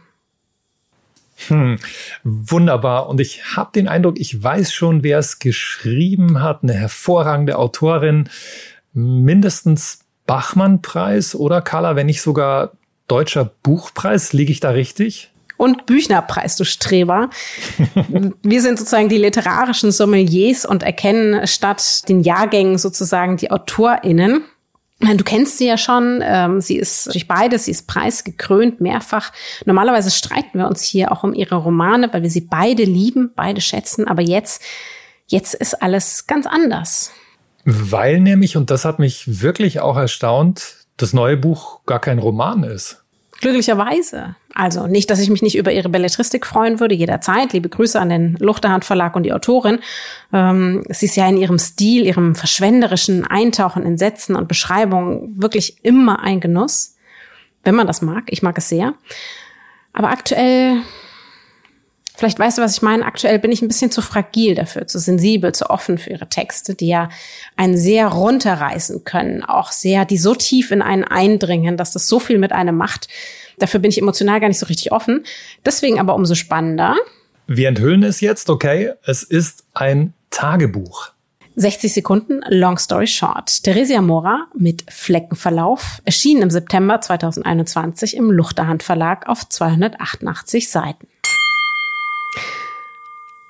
Hm, 1.48 1.80
wunderbar. 2.24 3.10
Und 3.10 3.20
ich 3.20 3.56
habe 3.56 3.72
den 3.76 3.88
Eindruck, 3.88 4.20
ich 4.20 4.42
weiß 4.42 4.74
schon, 4.74 5.04
wer 5.04 5.20
es 5.20 5.40
geschrieben 5.40 6.42
hat. 6.42 6.64
Eine 6.64 6.74
hervorragende 6.74 7.58
Autorin. 7.58 8.30
Mindestens 8.94 10.00
Bachmann-Preis 10.26 11.36
oder 11.36 11.62
Carla, 11.62 11.96
wenn 11.96 12.08
nicht 12.08 12.22
sogar 12.22 12.72
Deutscher 13.08 13.52
Buchpreis. 13.64 14.34
Liege 14.34 14.52
ich 14.52 14.60
da 14.60 14.72
richtig? 14.72 15.32
Und 15.58 15.86
Büchnerpreis, 15.86 16.58
du 16.58 16.66
Streber. 16.66 17.30
Wir 18.42 18.62
sind 18.62 18.78
sozusagen 18.78 19.10
die 19.10 19.18
literarischen 19.18 19.92
Sommeliers 19.92 20.66
und 20.66 20.84
erkennen 20.84 21.48
statt 21.48 22.08
den 22.10 22.22
Jahrgängen 22.22 22.78
sozusagen 22.78 23.38
die 23.38 23.52
AutorInnen. 23.52 24.44
Du 25.00 25.24
kennst 25.24 25.58
sie 25.58 25.68
ja 25.68 25.78
schon. 25.78 26.22
Ähm, 26.24 26.62
sie 26.62 26.78
ist 26.78 27.14
durch 27.14 27.28
beides, 27.28 27.66
sie 27.66 27.72
ist 27.72 27.86
preisgekrönt, 27.88 28.80
mehrfach. 28.80 29.34
Normalerweise 29.66 30.10
streiten 30.10 30.58
wir 30.58 30.68
uns 30.68 30.84
hier 30.84 31.12
auch 31.12 31.24
um 31.24 31.34
ihre 31.34 31.56
Romane, 31.56 32.12
weil 32.14 32.24
wir 32.24 32.30
sie 32.30 32.42
beide 32.42 32.84
lieben, 32.84 33.32
beide 33.36 33.60
schätzen. 33.60 34.08
Aber 34.08 34.22
jetzt, 34.22 34.62
jetzt 35.28 35.54
ist 35.54 35.82
alles 35.82 36.28
ganz 36.28 36.48
anders. 36.48 37.12
Weil 37.66 38.22
nämlich, 38.22 38.56
und 38.56 38.72
das 38.72 38.86
hat 38.86 39.00
mich 39.00 39.42
wirklich 39.42 39.80
auch 39.82 39.98
erstaunt, 39.98 40.86
das 40.98 41.14
neue 41.14 41.36
Buch 41.36 41.82
gar 41.86 42.00
kein 42.00 42.20
Roman 42.20 42.64
ist. 42.64 43.04
Glücklicherweise. 43.42 44.36
Also 44.56 44.88
nicht, 44.88 45.10
dass 45.10 45.20
ich 45.20 45.30
mich 45.30 45.42
nicht 45.42 45.58
über 45.58 45.74
ihre 45.74 45.90
Belletristik 45.90 46.46
freuen 46.46 46.80
würde, 46.80 46.96
jederzeit. 46.96 47.52
Liebe 47.52 47.68
Grüße 47.68 48.00
an 48.00 48.08
den 48.08 48.38
Luchterhand 48.40 48.86
Verlag 48.86 49.14
und 49.18 49.24
die 49.24 49.34
Autorin. 49.34 49.80
Ähm, 50.32 50.86
sie 50.90 51.08
ist 51.08 51.18
ja 51.18 51.28
in 51.28 51.36
ihrem 51.36 51.60
Stil, 51.60 52.06
ihrem 52.06 52.36
verschwenderischen 52.36 53.28
Eintauchen 53.28 53.84
in 53.84 53.98
Sätzen 53.98 54.34
und 54.34 54.48
Beschreibungen 54.48 55.42
wirklich 55.42 55.84
immer 55.84 56.24
ein 56.24 56.40
Genuss. 56.40 56.96
Wenn 57.64 57.76
man 57.76 57.86
das 57.86 58.02
mag. 58.02 58.24
Ich 58.28 58.44
mag 58.44 58.58
es 58.58 58.70
sehr. 58.70 58.94
Aber 59.92 60.10
aktuell 60.10 60.78
Vielleicht 62.26 62.40
weißt 62.40 62.58
du, 62.58 62.64
was 62.64 62.78
ich 62.78 62.82
meine. 62.82 63.06
Aktuell 63.06 63.38
bin 63.38 63.52
ich 63.52 63.62
ein 63.62 63.68
bisschen 63.68 63.92
zu 63.92 64.02
fragil 64.02 64.56
dafür, 64.56 64.88
zu 64.88 64.98
sensibel, 64.98 65.54
zu 65.54 65.70
offen 65.70 66.00
für 66.00 66.10
ihre 66.10 66.28
Texte, 66.28 66.74
die 66.74 66.88
ja 66.88 67.10
einen 67.56 67.78
sehr 67.78 68.08
runterreißen 68.08 69.04
können, 69.04 69.44
auch 69.44 69.72
sehr, 69.72 70.06
die 70.06 70.18
so 70.18 70.34
tief 70.34 70.72
in 70.72 70.82
einen 70.82 71.04
eindringen, 71.04 71.78
dass 71.78 71.92
das 71.92 72.08
so 72.08 72.18
viel 72.18 72.40
mit 72.40 72.52
einem 72.52 72.78
macht. 72.78 73.10
Dafür 73.60 73.80
bin 73.80 73.92
ich 73.92 74.00
emotional 74.00 74.40
gar 74.40 74.48
nicht 74.48 74.58
so 74.58 74.66
richtig 74.66 74.92
offen. 74.92 75.24
Deswegen 75.64 76.00
aber 76.00 76.16
umso 76.16 76.34
spannender. 76.34 76.96
Wir 77.46 77.68
enthüllen 77.68 78.02
es 78.02 78.22
jetzt, 78.22 78.50
okay? 78.50 78.94
Es 79.04 79.22
ist 79.22 79.64
ein 79.76 80.16
Tagebuch. 80.32 81.12
60 81.58 81.94
Sekunden, 81.94 82.42
Long 82.50 82.80
Story 82.80 83.06
Short. 83.06 83.62
Theresia 83.62 84.02
Mora 84.02 84.48
mit 84.58 84.84
Fleckenverlauf 84.92 86.02
erschien 86.06 86.42
im 86.42 86.50
September 86.50 87.00
2021 87.02 88.18
im 88.18 88.32
Luchterhand 88.32 88.82
Verlag 88.82 89.30
auf 89.30 89.48
288 89.48 90.72
Seiten. 90.72 91.06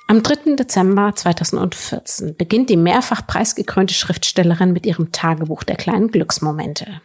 Am 0.08 0.22
3. 0.22 0.56
Dezember 0.56 1.16
2014 1.16 2.36
beginnt 2.38 2.70
die 2.70 2.78
mehrfach 2.78 3.26
preisgekrönte 3.26 3.96
Schriftstellerin 3.96 4.72
mit 4.72 4.86
ihrem 4.86 5.12
Tagebuch 5.12 5.64
der 5.64 5.78
kleinen 5.78 6.12
Glücksmomente. 6.12 7.02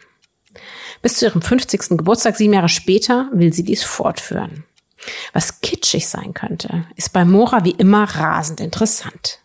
Bis 1.01 1.15
zu 1.15 1.25
ihrem 1.25 1.41
50. 1.41 1.97
Geburtstag, 1.97 2.35
sieben 2.35 2.53
Jahre 2.53 2.69
später, 2.69 3.29
will 3.33 3.53
sie 3.53 3.63
dies 3.63 3.83
fortführen. 3.83 4.65
Was 5.33 5.61
kitschig 5.61 6.07
sein 6.07 6.35
könnte, 6.35 6.85
ist 6.95 7.11
bei 7.11 7.25
Mora 7.25 7.65
wie 7.65 7.71
immer 7.71 8.03
rasend 8.03 8.59
interessant. 8.59 9.39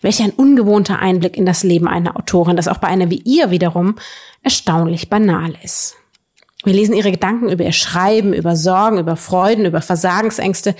Welch 0.00 0.22
ein 0.22 0.30
ungewohnter 0.30 1.00
Einblick 1.00 1.36
in 1.36 1.46
das 1.46 1.64
Leben 1.64 1.88
einer 1.88 2.16
Autorin, 2.16 2.56
das 2.56 2.68
auch 2.68 2.78
bei 2.78 2.86
einer 2.86 3.10
wie 3.10 3.22
ihr 3.24 3.50
wiederum 3.50 3.96
erstaunlich 4.44 5.10
banal 5.10 5.56
ist. 5.64 5.96
Wir 6.64 6.74
lesen 6.74 6.94
ihre 6.94 7.10
Gedanken 7.10 7.50
über 7.50 7.64
ihr 7.64 7.72
Schreiben, 7.72 8.32
über 8.32 8.54
Sorgen, 8.54 8.98
über 8.98 9.16
Freuden, 9.16 9.64
über 9.64 9.82
Versagensängste. 9.82 10.76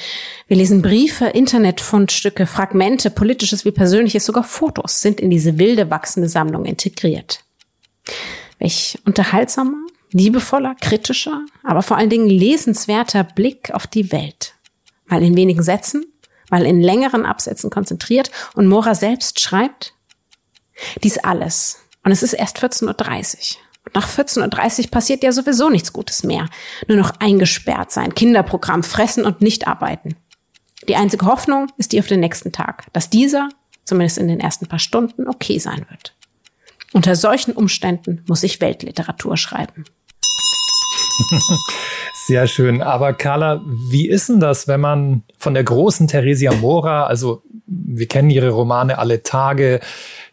Wir 0.47 0.57
lesen 0.57 0.81
Briefe, 0.81 1.27
Internetfundstücke, 1.27 2.47
Fragmente, 2.47 3.11
politisches 3.11 3.65
wie 3.65 3.73
persönliches, 3.73 4.25
sogar 4.25 4.45
Fotos 4.45 5.01
sind 5.01 5.21
in 5.21 5.31
diese 5.31 5.59
wilde 5.59 5.91
wachsende 5.91 6.29
Sammlung 6.29 6.65
integriert. 6.67 7.45
Welch 8.59 8.99
unterhaltsamer, 9.05 9.79
liebevoller, 10.13 10.77
kritischer, 10.81 11.45
aber 11.65 11.83
vor 11.83 11.97
allen 11.97 12.11
Dingen 12.11 12.29
lesenswerter 12.29 13.25
Blick 13.25 13.75
auf 13.75 13.89
die 13.89 14.13
Welt. 14.13 14.55
Mal 15.07 15.23
in 15.23 15.37
wenigen 15.37 15.65
Sätzen, 15.65 16.05
mal 16.49 16.65
in 16.65 16.81
längeren 16.81 17.27
Absätzen 17.27 17.71
konzentriert 17.71 18.31
und 18.55 18.69
Mora 18.69 18.95
selbst 18.95 19.41
schreibt. 19.41 19.95
Dies 21.03 21.19
alles. 21.19 21.79
Und 22.05 22.13
es 22.13 22.23
ist 22.23 22.35
erst 22.35 22.59
14.30 22.59 23.57
Uhr. 23.57 23.63
Nach 23.95 24.09
14.30 24.09 24.85
Uhr 24.85 24.91
passiert 24.91 25.23
ja 25.23 25.33
sowieso 25.33 25.69
nichts 25.69 25.93
Gutes 25.93 26.23
mehr. 26.23 26.49
Nur 26.89 26.99
noch 26.99 27.13
eingesperrt 27.19 27.91
sein, 27.91 28.15
Kinderprogramm, 28.15 28.83
fressen 28.83 29.25
und 29.25 29.43
nicht 29.43 29.67
arbeiten. 29.67 30.17
Die 30.89 30.97
einzige 30.97 31.27
Hoffnung 31.27 31.69
ist 31.77 31.93
die 31.93 32.01
auf 32.01 32.07
den 32.07 32.21
nächsten 32.21 32.53
Tag, 32.53 32.87
dass 32.93 33.11
dieser, 33.11 33.49
zumindest 33.85 34.19
in 34.19 34.29
den 34.29 34.41
ersten 34.41 34.67
paar 34.67 34.79
Stunden, 34.79 35.29
okay 35.29 35.59
sein 35.59 35.87
wird. 35.91 36.15
Unter 36.93 37.17
solchen 37.17 37.53
Umständen 37.53 38.25
muss 38.29 38.43
ich 38.43 38.61
Weltliteratur 38.61 39.37
schreiben. 39.37 39.85
Sehr 42.27 42.47
schön. 42.47 42.83
Aber 42.83 43.15
Carla, 43.15 43.63
wie 43.67 44.09
ist 44.09 44.29
denn 44.29 44.39
das, 44.39 44.69
wenn 44.69 44.81
man 44.81 45.23
von 45.39 45.55
der 45.55 45.65
großen 45.65 46.07
Theresia 46.07 46.53
Mora, 46.53 47.07
also 47.07 47.43
wir 47.67 48.07
kennen 48.07 48.31
ihre 48.31 48.51
Romane 48.51 48.99
alle 48.99 49.25
Tage, 49.25 49.81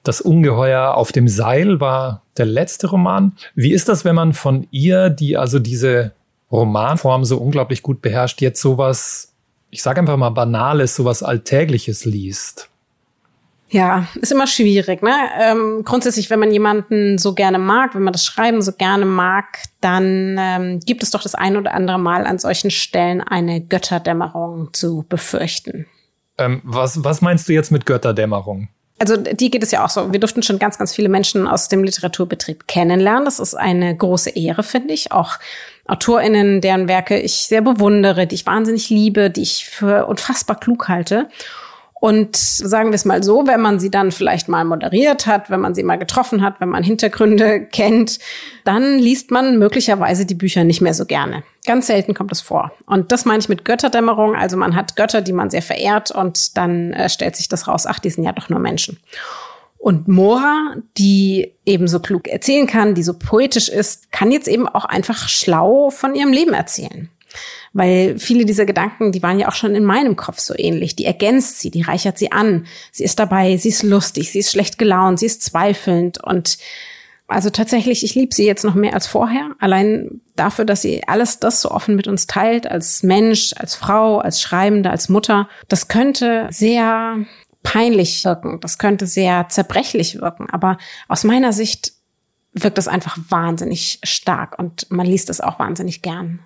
das 0.04 0.22
Ungeheuer 0.22 0.94
auf 0.94 1.12
dem 1.12 1.28
Seil 1.28 1.80
war 1.80 2.22
der 2.38 2.46
letzte 2.46 2.88
Roman. 2.88 3.34
Wie 3.56 3.72
ist 3.72 3.90
das, 3.90 4.06
wenn 4.06 4.16
man 4.16 4.34
von 4.34 4.68
ihr, 4.70 5.10
die 5.10 5.36
also 5.36 5.58
diese 5.58 6.12
Romanform 6.52 7.26
so 7.26 7.38
unglaublich 7.38 7.82
gut 7.82 8.04
beherrscht, 8.04 8.40
jetzt 8.42 8.62
sowas, 8.62 9.34
ich 9.72 9.82
sage 9.82 10.00
einfach 10.00 10.18
mal 10.18 10.30
Banales, 10.30 10.96
sowas 10.96 11.24
Alltägliches 11.24 12.06
liest? 12.06 12.70
Ja, 13.72 14.08
ist 14.16 14.32
immer 14.32 14.48
schwierig. 14.48 15.04
Ne? 15.04 15.14
Ähm, 15.40 15.84
grundsätzlich, 15.86 16.30
wenn 16.30 16.40
man 16.40 16.52
jemanden 16.52 17.18
so 17.18 17.34
gerne 17.34 17.60
mag, 17.60 17.94
wenn 17.94 18.02
man 18.02 18.14
das 18.14 18.26
Schreiben 18.26 18.62
so 18.62 18.72
gerne 18.72 19.06
mag, 19.06 19.60
dann 19.80 20.38
ähm, 20.40 20.80
gibt 20.80 21.04
es 21.04 21.12
doch 21.12 21.22
das 21.22 21.36
ein 21.36 21.56
oder 21.56 21.74
andere 21.74 22.00
Mal 22.00 22.26
an 22.26 22.40
solchen 22.40 22.72
Stellen 22.72 23.22
eine 23.22 23.62
Götterdämmerung 23.62 24.74
zu 24.74 25.06
befürchten. 25.08 25.86
Ähm, 26.38 26.62
was, 26.64 27.04
was 27.04 27.22
meinst 27.22 27.48
du 27.48 27.54
jetzt 27.54 27.72
mit 27.72 27.86
Götterdämmerung? 27.86 28.70
also 29.00 29.16
die 29.16 29.50
geht 29.50 29.64
es 29.64 29.72
ja 29.72 29.84
auch 29.86 29.90
so. 29.90 30.12
Wir 30.12 30.20
durften 30.20 30.44
schon 30.44 30.60
ganz, 30.60 30.78
ganz 30.78 30.94
viele 30.94 31.10
Menschen 31.10 31.48
aus 31.48 31.70
dem 31.70 31.84
Literaturbetrieb 31.84 32.68
kennenlernen. 32.68 33.26
Das 33.26 33.40
ist 33.40 33.56
eine 33.56 33.96
große 33.96 34.32
Ehre, 34.32 34.62
finde 34.62 34.94
ich. 34.94 35.12
Auch 35.12 35.40
AutorInnen, 35.88 36.62
deren 36.62 36.88
Werke 36.88 37.18
ich 37.18 37.48
sehr 37.48 37.62
bewundere, 37.62 38.28
die 38.28 38.36
ich 38.36 38.46
wahnsinnig 38.46 38.90
liebe, 38.90 39.30
die 39.30 39.42
ich 39.42 39.66
für 39.66 40.06
unfassbar 40.06 40.60
klug 40.60 40.90
halte. 40.90 41.30
Und 42.00 42.38
sagen 42.38 42.90
wir 42.90 42.96
es 42.96 43.04
mal 43.04 43.24
so, 43.24 43.46
wenn 43.46 43.60
man 43.60 43.80
sie 43.80 43.92
dann 43.92 44.12
vielleicht 44.12 44.48
mal 44.48 44.64
moderiert 44.64 45.28
hat, 45.28 45.50
wenn 45.50 45.60
man 45.60 45.76
sie 45.76 45.84
mal 45.84 45.98
getroffen 45.98 46.42
hat, 46.42 46.62
wenn 46.62 46.70
man 46.70 46.84
Hintergründe 46.84 47.66
kennt, 47.66 48.20
dann 48.64 48.98
liest 48.98 49.32
man 49.32 49.60
möglicherweise 49.60 50.26
die 50.26 50.36
Bücher 50.36 50.64
nicht 50.64 50.80
mehr 50.80 50.94
so 50.94 51.06
gerne. 51.06 51.44
Ganz 51.66 51.88
selten 51.88 52.14
kommt 52.14 52.32
es 52.32 52.40
vor. 52.40 52.72
Und 52.86 53.12
das 53.12 53.26
meine 53.26 53.40
ich 53.40 53.50
mit 53.50 53.66
Götterdämmerung. 53.66 54.36
Also 54.36 54.56
man 54.56 54.76
hat 54.76 54.96
Götter, 54.96 55.22
die 55.22 55.34
man 55.34 55.50
sehr 55.50 55.62
verehrt 55.62 56.10
und 56.12 56.56
dann 56.58 56.94
äh, 56.94 57.10
stellt 57.10 57.36
sich 57.36 57.50
das 57.50 57.68
raus, 57.68 57.86
ach, 57.86 58.00
die 58.00 58.10
sind 58.10 58.24
ja 58.24 58.32
doch 58.32 58.48
nur 58.48 58.60
Menschen. 58.60 58.98
Und 59.78 60.08
Mora, 60.08 60.76
die 60.98 61.54
eben 61.66 61.88
so 61.88 62.00
klug 62.00 62.28
erzählen 62.28 62.68
kann, 62.68 62.96
die 62.96 63.04
so 63.04 63.14
poetisch 63.18 63.70
ist, 63.70 64.12
kann 64.12 64.32
jetzt 64.32 64.48
eben 64.48 64.68
auch 64.68 64.86
einfach 64.86 65.30
schlau 65.30 65.90
von 65.90 66.16
ihrem 66.16 66.34
Leben 66.34 66.54
erzählen. 66.54 67.10
Weil 67.74 68.18
viele 68.18 68.46
dieser 68.46 68.66
Gedanken, 68.66 69.12
die 69.12 69.22
waren 69.22 69.40
ja 69.40 69.48
auch 69.48 69.56
schon 69.56 69.76
in 69.76 69.86
meinem 69.86 70.16
Kopf 70.16 70.40
so 70.40 70.54
ähnlich. 70.58 70.96
Die 70.96 71.06
ergänzt 71.06 71.60
sie, 71.60 71.70
die 71.70 71.84
reichert 71.84 72.18
sie 72.18 72.32
an. 72.32 72.66
Sie 72.92 73.04
ist 73.04 73.20
dabei, 73.20 73.58
sie 73.58 73.70
ist 73.70 73.84
lustig, 73.84 74.32
sie 74.32 74.40
ist 74.40 74.52
schlecht 74.52 74.78
gelaunt, 74.78 75.20
sie 75.20 75.28
ist 75.28 75.44
zweifelnd 75.44 76.24
und 76.24 76.58
also 77.30 77.52
tatsächlich, 77.52 78.04
ich 78.04 78.16
liebe 78.16 78.34
sie 78.34 78.46
jetzt 78.46 78.64
noch 78.64 78.74
mehr 78.74 78.96
als 78.96 79.06
vorher. 79.06 79.52
Allein 79.60 80.20
dafür, 80.36 80.66
dass 80.66 80.82
sie 80.82 81.08
alles 81.08 81.40
das 81.40 81.62
so 81.62 81.70
offen 81.70 81.96
mit 81.96 82.08
uns 82.08 82.26
teilt, 82.26 82.66
als 82.66 83.04
Mensch, 83.04 83.54
als 83.56 83.76
Frau, 83.76 84.18
als 84.18 84.42
Schreibende, 84.42 84.90
als 84.90 85.10
Mutter. 85.10 85.48
Das 85.68 85.88
könnte 85.88 86.48
sehr 86.50 87.18
peinlich 87.62 88.26
wirken. 88.26 88.60
Das 88.62 88.80
könnte 88.80 89.06
sehr 89.06 89.48
zerbrechlich 89.48 90.20
wirken. 90.20 90.50
Aber 90.50 90.80
aus 91.08 91.24
meiner 91.24 91.54
Sicht 91.54 91.94
wirkt 92.54 92.80
es 92.80 92.88
einfach 92.88 93.20
wahnsinnig 93.30 94.00
stark 94.02 94.58
und 94.58 94.90
man 94.90 95.06
liest 95.06 95.30
es 95.30 95.40
auch 95.40 95.60
wahnsinnig 95.60 96.02
gern 96.02 96.40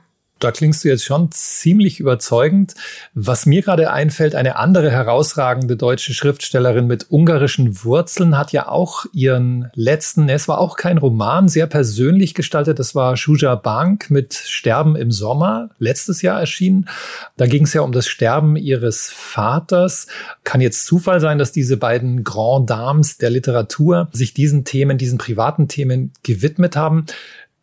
da 0.43 0.51
klingst 0.51 0.83
du 0.83 0.89
jetzt 0.89 1.05
schon 1.05 1.31
ziemlich 1.31 1.99
überzeugend. 1.99 2.75
Was 3.13 3.45
mir 3.45 3.61
gerade 3.61 3.91
einfällt, 3.91 4.35
eine 4.35 4.57
andere 4.57 4.91
herausragende 4.91 5.77
deutsche 5.77 6.13
Schriftstellerin 6.13 6.87
mit 6.87 7.09
ungarischen 7.09 7.83
Wurzeln 7.83 8.37
hat 8.37 8.51
ja 8.51 8.67
auch 8.67 9.05
ihren 9.13 9.69
letzten, 9.73 10.27
es 10.29 10.47
war 10.47 10.57
auch 10.59 10.75
kein 10.75 10.97
Roman, 10.97 11.47
sehr 11.47 11.67
persönlich 11.67 12.33
gestaltet. 12.33 12.79
Das 12.79 12.95
war 12.95 13.15
Shuja 13.15 13.55
Bank 13.55 14.09
mit 14.09 14.33
Sterben 14.33 14.95
im 14.95 15.11
Sommer, 15.11 15.69
letztes 15.79 16.21
Jahr 16.21 16.39
erschienen. 16.39 16.89
Da 17.37 17.45
ging 17.45 17.63
es 17.63 17.73
ja 17.73 17.81
um 17.81 17.91
das 17.91 18.07
Sterben 18.07 18.55
ihres 18.55 19.09
Vaters. 19.09 20.07
Kann 20.43 20.61
jetzt 20.61 20.85
Zufall 20.85 21.19
sein, 21.19 21.37
dass 21.37 21.51
diese 21.51 21.77
beiden 21.77 22.23
Grand 22.23 22.69
Dames 22.69 23.17
der 23.17 23.29
Literatur 23.29 24.09
sich 24.11 24.33
diesen 24.33 24.65
Themen, 24.65 24.97
diesen 24.97 25.17
privaten 25.17 25.67
Themen 25.67 26.11
gewidmet 26.23 26.75
haben. 26.75 27.05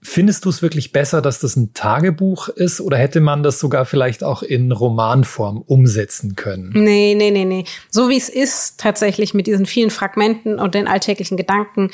Findest 0.03 0.47
du 0.47 0.49
es 0.49 0.63
wirklich 0.63 0.93
besser, 0.93 1.21
dass 1.21 1.41
das 1.41 1.57
ein 1.57 1.75
Tagebuch 1.75 2.49
ist 2.49 2.81
oder 2.81 2.97
hätte 2.97 3.21
man 3.21 3.43
das 3.43 3.59
sogar 3.59 3.85
vielleicht 3.85 4.25
auch 4.25 4.43
in 4.43 4.73
Romanform 4.73 5.63
umsetzen 5.67 6.37
können? 6.37 6.71
Nee, 6.73 7.15
nee, 7.15 7.31
nee, 7.31 7.45
nee. 7.45 7.65
So 7.91 8.09
wie 8.09 8.17
es 8.17 8.31
ist, 8.31 8.81
tatsächlich 8.81 9.35
mit 9.35 9.47
diesen 9.47 9.67
vielen 9.67 9.91
Fragmenten 9.91 10.59
und 10.59 10.75
den 10.75 10.89
alltäglichen 10.89 11.37
Gedanken, 11.37 11.91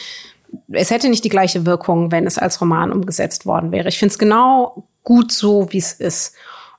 es 0.69 0.91
hätte 0.91 1.09
nicht 1.09 1.25
die 1.25 1.31
gleiche 1.31 1.67
Wirkung, 1.67 2.13
wenn 2.13 2.27
es 2.27 2.39
als 2.39 2.61
Roman 2.61 2.93
umgesetzt 2.93 3.45
worden 3.45 3.73
wäre. 3.73 3.89
Ich 3.89 3.99
finde 3.99 4.13
es 4.13 4.19
genau 4.19 4.87
gut 5.03 5.33
so, 5.33 5.73
wie 5.73 5.79
es 5.79 5.93
ist. 5.93 6.35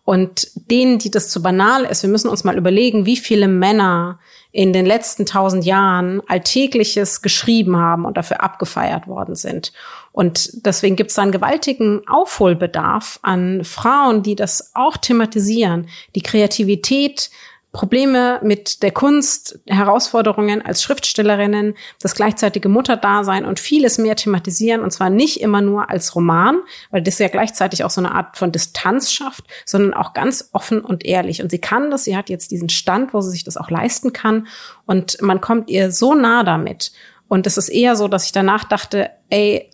Und 0.05 0.47
denen, 0.71 0.99
die 0.99 1.11
das 1.11 1.27
zu 1.27 1.41
banal 1.41 1.83
ist, 1.83 2.01
wir 2.01 2.09
müssen 2.09 2.29
uns 2.29 2.45
mal 2.45 2.57
überlegen, 2.57 3.05
wie 3.05 3.17
viele 3.17 3.49
Männer 3.49 4.19
in 4.53 4.71
den 4.71 4.85
letzten 4.85 5.25
tausend 5.25 5.65
Jahren 5.65 6.21
Alltägliches 6.27 7.21
geschrieben 7.21 7.75
haben 7.75 8.05
und 8.05 8.15
dafür 8.15 8.41
abgefeiert 8.41 9.07
worden 9.07 9.35
sind. 9.35 9.73
Und 10.17 10.65
deswegen 10.65 10.95
gibt 10.95 11.11
es 11.11 11.19
einen 11.19 11.31
gewaltigen 11.31 12.01
Aufholbedarf 12.07 13.19
an 13.21 13.63
Frauen, 13.63 14.23
die 14.23 14.33
das 14.33 14.71
auch 14.73 14.97
thematisieren, 14.97 15.89
die 16.15 16.23
Kreativität 16.23 17.29
Probleme 17.71 18.39
mit 18.41 18.81
der 18.81 18.89
Kunst, 18.89 19.59
Herausforderungen 19.67 20.63
als 20.63 20.81
Schriftstellerinnen, 20.81 21.75
das 22.01 22.15
gleichzeitige 22.15 22.67
Mutterdasein 22.67 23.45
und 23.45 23.59
vieles 23.59 23.99
mehr 23.99 24.15
thematisieren. 24.15 24.81
Und 24.81 24.89
zwar 24.89 25.11
nicht 25.11 25.39
immer 25.39 25.61
nur 25.61 25.91
als 25.91 26.15
Roman, 26.15 26.61
weil 26.89 27.03
das 27.03 27.19
ja 27.19 27.27
gleichzeitig 27.27 27.83
auch 27.83 27.91
so 27.91 28.01
eine 28.01 28.15
Art 28.15 28.37
von 28.37 28.51
Distanz 28.51 29.11
schafft, 29.11 29.43
sondern 29.65 29.93
auch 29.93 30.13
ganz 30.13 30.49
offen 30.51 30.81
und 30.81 31.05
ehrlich. 31.05 31.43
Und 31.43 31.51
sie 31.51 31.61
kann 31.61 31.91
das, 31.91 32.05
sie 32.05 32.17
hat 32.17 32.31
jetzt 32.31 32.49
diesen 32.49 32.69
Stand, 32.69 33.13
wo 33.13 33.21
sie 33.21 33.29
sich 33.29 33.43
das 33.43 33.55
auch 33.57 33.69
leisten 33.69 34.13
kann. 34.13 34.47
Und 34.87 35.21
man 35.21 35.41
kommt 35.41 35.69
ihr 35.69 35.91
so 35.91 36.15
nah 36.15 36.43
damit. 36.43 36.91
Und 37.27 37.45
es 37.45 37.57
ist 37.57 37.69
eher 37.69 37.95
so, 37.95 38.07
dass 38.07 38.25
ich 38.25 38.31
danach 38.31 38.63
dachte, 38.63 39.11
ey, 39.29 39.69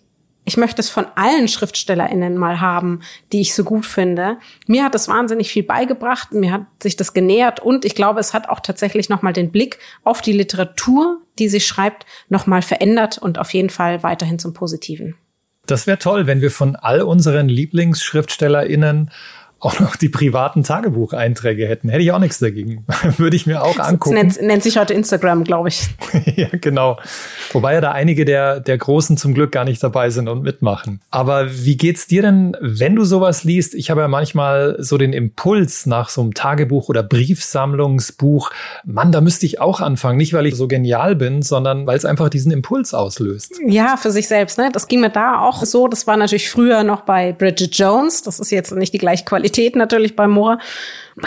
ich 0.46 0.58
möchte 0.58 0.82
es 0.82 0.90
von 0.90 1.06
allen 1.16 1.48
SchriftstellerInnen 1.48 2.38
mal 2.38 2.60
haben, 2.60 3.02
die 3.32 3.42
ich 3.42 3.54
so 3.54 3.64
gut 3.64 3.86
finde. 3.86 4.38
Mir 4.68 4.84
hat 4.84 4.96
es 4.96 5.08
wahnsinnig 5.08 5.52
viel 5.52 5.64
beigebracht, 5.64 6.34
mir 6.34 6.52
hat 6.52 6.66
sich 6.82 6.96
das 6.96 7.14
genähert 7.14 7.60
und 7.60 7.86
ich 7.86 7.96
glaube, 7.96 8.20
es 8.20 8.34
hat 8.34 8.50
auch 8.50 8.60
tatsächlich 8.60 9.10
nochmal 9.10 9.34
den 9.34 9.52
Blick 9.52 9.80
auf 10.04 10.22
die 10.22 10.34
Literatur, 10.34 11.22
die 11.40 11.48
sie 11.48 11.62
schreibt, 11.62 12.06
nochmal 12.30 12.62
verändert 12.62 13.18
und 13.18 13.40
auf 13.40 13.54
jeden 13.54 13.70
Fall 13.70 14.04
weiterhin 14.04 14.40
zum 14.40 14.54
Positiven. 14.54 15.16
Das 15.66 15.88
wäre 15.88 15.98
toll, 15.98 16.28
wenn 16.28 16.42
wir 16.42 16.52
von 16.52 16.76
all 16.76 17.02
unseren 17.02 17.48
LieblingsschriftstellerInnen 17.48 19.12
auch 19.64 19.80
noch 19.80 19.96
die 19.96 20.10
privaten 20.10 20.64
Tagebucheinträge 20.64 21.66
hätten. 21.68 21.88
Hätte 21.88 22.04
ich 22.04 22.12
auch 22.12 22.20
nichts 22.20 22.40
dagegen. 22.40 22.86
Würde 23.18 23.36
ich 23.36 23.46
mir 23.46 23.64
auch 23.64 23.80
angucken. 23.80 24.16
Das 24.16 24.36
nennt, 24.36 24.48
nennt 24.48 24.64
sich 24.64 24.78
heute 24.78 24.94
Instagram, 24.94 25.46
glaube 25.46 25.70
ich. 25.70 25.88
ja, 26.36 26.50
genau. 26.52 26.98
Wobei 27.54 27.76
ja 27.76 27.82
da 27.82 27.92
einige 27.94 28.26
der, 28.26 28.60
der 28.60 28.78
Großen 28.78 29.16
zum 29.16 29.34
Glück 29.34 29.54
gar 29.54 29.64
nicht 29.64 29.82
dabei 29.82 30.10
sind 30.10 30.28
und 30.28 30.44
mitmachen. 30.44 31.00
Aber 31.12 31.50
wie 31.50 31.78
geht's 31.78 32.08
dir 32.08 32.22
denn, 32.22 32.58
wenn 32.60 32.96
du 32.96 33.06
sowas 33.06 33.46
liest? 33.46 33.74
Ich 33.74 33.90
habe 33.90 34.02
ja 34.02 34.10
manchmal 34.10 34.76
so 34.80 34.98
den 34.98 35.14
Impuls 35.14 35.86
nach 35.86 36.10
so 36.10 36.22
einem 36.22 36.34
Tagebuch 36.34 36.90
oder 36.90 37.02
Briefsammlungsbuch. 37.02 38.52
Mann, 38.84 39.14
da 39.14 39.22
müsste 39.22 39.46
ich 39.46 39.62
auch 39.62 39.80
anfangen. 39.80 40.18
Nicht, 40.18 40.34
weil 40.34 40.46
ich 40.46 40.56
so 40.56 40.68
genial 40.68 41.16
bin, 41.16 41.42
sondern 41.42 41.88
weil 41.88 41.98
es 41.98 42.04
einfach 42.04 42.28
diesen 42.28 42.52
Impuls 42.52 42.94
auslöst. 42.94 43.62
Ja, 43.66 43.96
für 43.96 44.12
sich 44.12 44.28
selbst. 44.28 44.58
Ne? 44.58 44.72
Das 44.74 44.90
ging 44.90 45.00
mir 45.00 45.10
da 45.10 45.40
auch 45.40 45.64
so. 45.64 45.88
Das 45.88 46.06
war 46.06 46.18
natürlich 46.18 46.50
früher 46.50 46.84
noch 46.84 47.02
bei 47.02 47.32
Bridget 47.32 47.78
Jones. 47.78 48.24
Das 48.24 48.42
ist 48.42 48.52
jetzt 48.52 48.74
nicht 48.74 48.94
die 48.94 48.98
gleiche 48.98 49.24
Qualität 49.24 49.53
Qualität 49.54 49.76
natürlich 49.76 50.16
bei 50.16 50.28
Moore. 50.28 50.58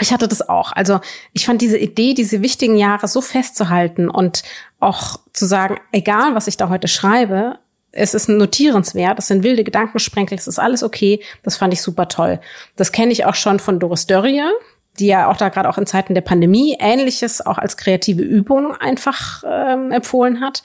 Ich 0.01 0.11
hatte 0.11 0.27
das 0.27 0.47
auch. 0.47 0.73
Also 0.73 0.99
ich 1.33 1.45
fand 1.45 1.61
diese 1.61 1.77
Idee, 1.77 2.13
diese 2.13 2.41
wichtigen 2.41 2.75
Jahre 2.75 3.07
so 3.07 3.21
festzuhalten 3.21 4.09
und 4.09 4.43
auch 4.79 5.19
zu 5.31 5.45
sagen, 5.45 5.79
egal 5.93 6.35
was 6.35 6.47
ich 6.47 6.57
da 6.57 6.67
heute 6.67 6.89
schreibe, 6.89 7.59
es 7.93 8.13
ist 8.13 8.27
notierenswert, 8.27 9.17
es 9.17 9.27
sind 9.27 9.43
wilde 9.43 9.63
Gedankensprenkel, 9.63 10.37
es 10.37 10.47
ist 10.47 10.59
alles 10.59 10.83
okay. 10.83 11.21
Das 11.43 11.55
fand 11.55 11.73
ich 11.73 11.81
super 11.81 12.09
toll. 12.09 12.39
Das 12.75 12.91
kenne 12.91 13.13
ich 13.13 13.25
auch 13.25 13.35
schon 13.35 13.59
von 13.59 13.79
Doris 13.79 14.07
Dörrier, 14.07 14.51
die 14.99 15.07
ja 15.07 15.29
auch 15.29 15.37
da 15.37 15.47
gerade 15.47 15.69
auch 15.69 15.77
in 15.77 15.85
Zeiten 15.85 16.13
der 16.13 16.21
Pandemie 16.21 16.75
Ähnliches 16.79 17.43
auch 17.45 17.57
als 17.57 17.77
kreative 17.77 18.23
Übung 18.23 18.75
einfach 18.75 19.43
ähm, 19.47 19.91
empfohlen 19.91 20.41
hat. 20.41 20.63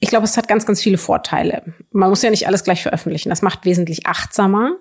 Ich 0.00 0.10
glaube, 0.10 0.24
es 0.24 0.36
hat 0.36 0.48
ganz, 0.48 0.66
ganz 0.66 0.82
viele 0.82 0.98
Vorteile. 0.98 1.62
Man 1.92 2.10
muss 2.10 2.22
ja 2.22 2.30
nicht 2.30 2.46
alles 2.46 2.62
gleich 2.62 2.82
veröffentlichen. 2.82 3.30
Das 3.30 3.42
macht 3.42 3.64
wesentlich 3.64 4.06
achtsamer 4.06 4.72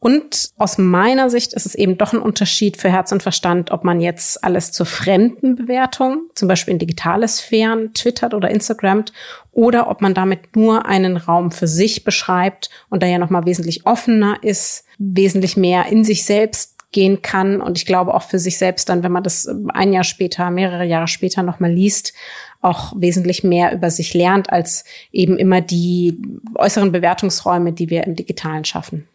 und 0.00 0.50
aus 0.56 0.78
meiner 0.78 1.28
Sicht 1.28 1.52
ist 1.54 1.66
es 1.66 1.74
eben 1.74 1.98
doch 1.98 2.12
ein 2.12 2.20
Unterschied 2.20 2.76
für 2.76 2.88
Herz 2.88 3.10
und 3.10 3.22
Verstand, 3.22 3.72
ob 3.72 3.82
man 3.82 4.00
jetzt 4.00 4.44
alles 4.44 4.70
zur 4.70 4.86
fremden 4.86 5.56
Bewertung, 5.56 6.30
zum 6.36 6.46
Beispiel 6.46 6.72
in 6.72 6.78
digitale 6.78 7.26
Sphären, 7.26 7.92
twittert 7.94 8.32
oder 8.32 8.48
Instagramt, 8.48 9.12
oder 9.50 9.90
ob 9.90 10.00
man 10.00 10.14
damit 10.14 10.54
nur 10.54 10.86
einen 10.86 11.16
Raum 11.16 11.50
für 11.50 11.66
sich 11.66 12.04
beschreibt 12.04 12.70
und 12.90 13.02
da 13.02 13.06
ja 13.06 13.18
nochmal 13.18 13.44
wesentlich 13.44 13.86
offener 13.86 14.38
ist, 14.42 14.84
wesentlich 14.98 15.56
mehr 15.56 15.86
in 15.86 16.04
sich 16.04 16.24
selbst 16.24 16.76
gehen 16.92 17.20
kann. 17.20 17.60
Und 17.60 17.76
ich 17.76 17.84
glaube 17.84 18.14
auch 18.14 18.22
für 18.22 18.38
sich 18.38 18.56
selbst 18.56 18.88
dann, 18.88 19.02
wenn 19.02 19.12
man 19.12 19.24
das 19.24 19.48
ein 19.74 19.92
Jahr 19.92 20.04
später, 20.04 20.50
mehrere 20.50 20.84
Jahre 20.84 21.08
später 21.08 21.42
nochmal 21.42 21.72
liest, 21.72 22.14
auch 22.60 22.92
wesentlich 22.96 23.42
mehr 23.42 23.72
über 23.72 23.90
sich 23.90 24.14
lernt, 24.14 24.50
als 24.50 24.84
eben 25.10 25.36
immer 25.38 25.60
die 25.60 26.22
äußeren 26.54 26.92
Bewertungsräume, 26.92 27.72
die 27.72 27.90
wir 27.90 28.04
im 28.04 28.14
Digitalen 28.14 28.64
schaffen. 28.64 29.08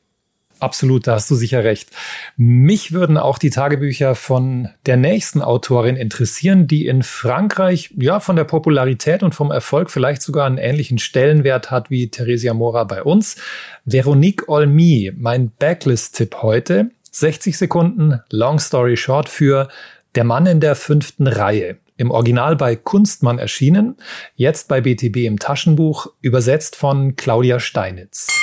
Absolut, 0.63 1.07
da 1.07 1.15
hast 1.15 1.29
du 1.29 1.35
sicher 1.35 1.65
recht. 1.65 1.89
Mich 2.37 2.93
würden 2.93 3.17
auch 3.17 3.37
die 3.37 3.49
Tagebücher 3.49 4.15
von 4.15 4.69
der 4.85 4.95
nächsten 4.95 5.41
Autorin 5.41 5.97
interessieren, 5.97 6.67
die 6.67 6.87
in 6.87 7.03
Frankreich 7.03 7.93
ja 7.97 8.21
von 8.21 8.37
der 8.37 8.45
Popularität 8.45 9.23
und 9.23 9.35
vom 9.35 9.51
Erfolg 9.51 9.91
vielleicht 9.91 10.21
sogar 10.21 10.45
einen 10.45 10.57
ähnlichen 10.57 10.99
Stellenwert 10.99 11.69
hat 11.69 11.89
wie 11.89 12.07
Theresia 12.07 12.53
Mora 12.53 12.85
bei 12.85 13.03
uns. 13.03 13.35
Veronique 13.83 14.47
Olmy, 14.47 15.11
mein 15.17 15.51
Backlist-Tipp 15.59 16.37
heute. 16.41 16.91
60 17.11 17.57
Sekunden, 17.57 18.21
Long 18.29 18.57
Story 18.57 18.95
Short 18.95 19.27
für 19.27 19.67
Der 20.15 20.23
Mann 20.23 20.45
in 20.45 20.61
der 20.61 20.75
fünften 20.75 21.27
Reihe. 21.27 21.75
Im 21.97 22.09
Original 22.09 22.55
bei 22.55 22.77
Kunstmann 22.77 23.37
erschienen, 23.37 23.97
jetzt 24.35 24.69
bei 24.69 24.79
BTB 24.79 25.17
im 25.25 25.39
Taschenbuch, 25.39 26.07
übersetzt 26.21 26.77
von 26.77 27.17
Claudia 27.17 27.59
Steinitz. 27.59 28.42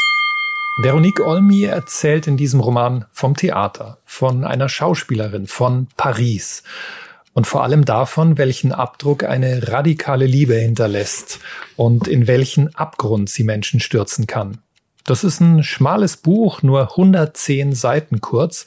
Veronique 0.78 1.20
Olmy 1.20 1.64
erzählt 1.64 2.26
in 2.26 2.38
diesem 2.38 2.60
Roman 2.60 3.04
vom 3.12 3.36
Theater, 3.36 3.98
von 4.04 4.44
einer 4.44 4.68
Schauspielerin, 4.68 5.46
von 5.46 5.88
Paris 5.96 6.62
und 7.34 7.46
vor 7.46 7.64
allem 7.64 7.84
davon, 7.84 8.38
welchen 8.38 8.72
Abdruck 8.72 9.24
eine 9.24 9.68
radikale 9.68 10.24
Liebe 10.24 10.54
hinterlässt 10.54 11.40
und 11.76 12.08
in 12.08 12.26
welchen 12.26 12.74
Abgrund 12.74 13.28
sie 13.28 13.44
Menschen 13.44 13.80
stürzen 13.80 14.26
kann. 14.26 14.58
Das 15.04 15.22
ist 15.22 15.40
ein 15.40 15.62
schmales 15.62 16.16
Buch, 16.16 16.62
nur 16.62 16.90
110 16.90 17.74
Seiten 17.74 18.20
kurz, 18.20 18.64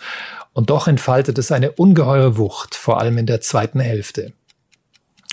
und 0.52 0.70
doch 0.70 0.88
entfaltet 0.88 1.40
es 1.40 1.52
eine 1.52 1.72
ungeheure 1.72 2.38
Wucht, 2.38 2.76
vor 2.76 3.00
allem 3.00 3.18
in 3.18 3.26
der 3.26 3.42
zweiten 3.42 3.80
Hälfte. 3.80 4.34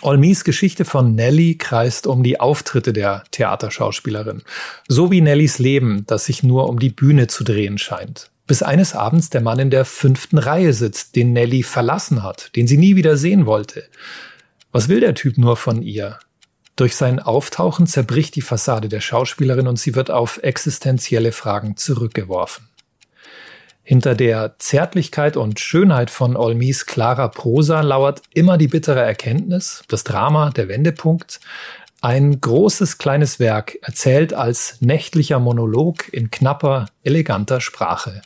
Olmis 0.02 0.44
Geschichte 0.44 0.84
von 0.84 1.14
Nelly 1.14 1.56
kreist 1.56 2.06
um 2.06 2.22
die 2.22 2.40
Auftritte 2.40 2.92
der 2.92 3.24
Theaterschauspielerin. 3.30 4.42
So 4.88 5.10
wie 5.10 5.20
Nellys 5.20 5.58
Leben, 5.58 6.04
das 6.06 6.24
sich 6.24 6.42
nur 6.42 6.68
um 6.68 6.78
die 6.78 6.90
Bühne 6.90 7.26
zu 7.26 7.44
drehen 7.44 7.78
scheint. 7.78 8.30
Bis 8.46 8.62
eines 8.62 8.94
Abends 8.94 9.30
der 9.30 9.42
Mann 9.42 9.58
in 9.58 9.70
der 9.70 9.84
fünften 9.84 10.38
Reihe 10.38 10.72
sitzt, 10.72 11.16
den 11.16 11.32
Nelly 11.32 11.62
verlassen 11.62 12.22
hat, 12.22 12.54
den 12.56 12.66
sie 12.66 12.78
nie 12.78 12.96
wieder 12.96 13.16
sehen 13.16 13.46
wollte. 13.46 13.84
Was 14.72 14.88
will 14.88 15.00
der 15.00 15.14
Typ 15.14 15.38
nur 15.38 15.56
von 15.56 15.82
ihr? 15.82 16.18
Durch 16.76 16.96
sein 16.96 17.20
Auftauchen 17.20 17.86
zerbricht 17.86 18.36
die 18.36 18.40
Fassade 18.40 18.88
der 18.88 19.00
Schauspielerin 19.00 19.68
und 19.68 19.78
sie 19.78 19.94
wird 19.94 20.10
auf 20.10 20.38
existenzielle 20.42 21.30
Fragen 21.30 21.76
zurückgeworfen. 21.76 22.69
Hinter 23.82 24.14
der 24.14 24.56
Zärtlichkeit 24.58 25.36
und 25.36 25.58
Schönheit 25.58 26.10
von 26.10 26.36
Olmis 26.36 26.86
klarer 26.86 27.28
Prosa 27.28 27.80
lauert 27.80 28.22
immer 28.32 28.58
die 28.58 28.68
bittere 28.68 29.00
Erkenntnis, 29.00 29.82
das 29.88 30.04
Drama, 30.04 30.50
der 30.50 30.68
Wendepunkt. 30.68 31.40
Ein 32.02 32.40
großes 32.40 32.98
kleines 32.98 33.40
Werk, 33.40 33.78
erzählt 33.82 34.32
als 34.32 34.76
nächtlicher 34.80 35.38
Monolog 35.38 36.12
in 36.12 36.30
knapper, 36.30 36.86
eleganter 37.02 37.60
Sprache. 37.60 38.22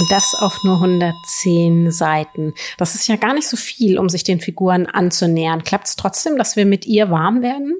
Und 0.00 0.10
das 0.12 0.36
auf 0.36 0.62
nur 0.62 0.76
110 0.76 1.90
Seiten. 1.90 2.54
Das 2.76 2.94
ist 2.94 3.08
ja 3.08 3.16
gar 3.16 3.34
nicht 3.34 3.48
so 3.48 3.56
viel, 3.56 3.98
um 3.98 4.08
sich 4.08 4.22
den 4.22 4.40
Figuren 4.40 4.86
anzunähern. 4.86 5.64
Klappt 5.64 5.88
es 5.88 5.96
trotzdem, 5.96 6.38
dass 6.38 6.54
wir 6.54 6.66
mit 6.66 6.86
ihr 6.86 7.10
warm 7.10 7.42
werden? 7.42 7.74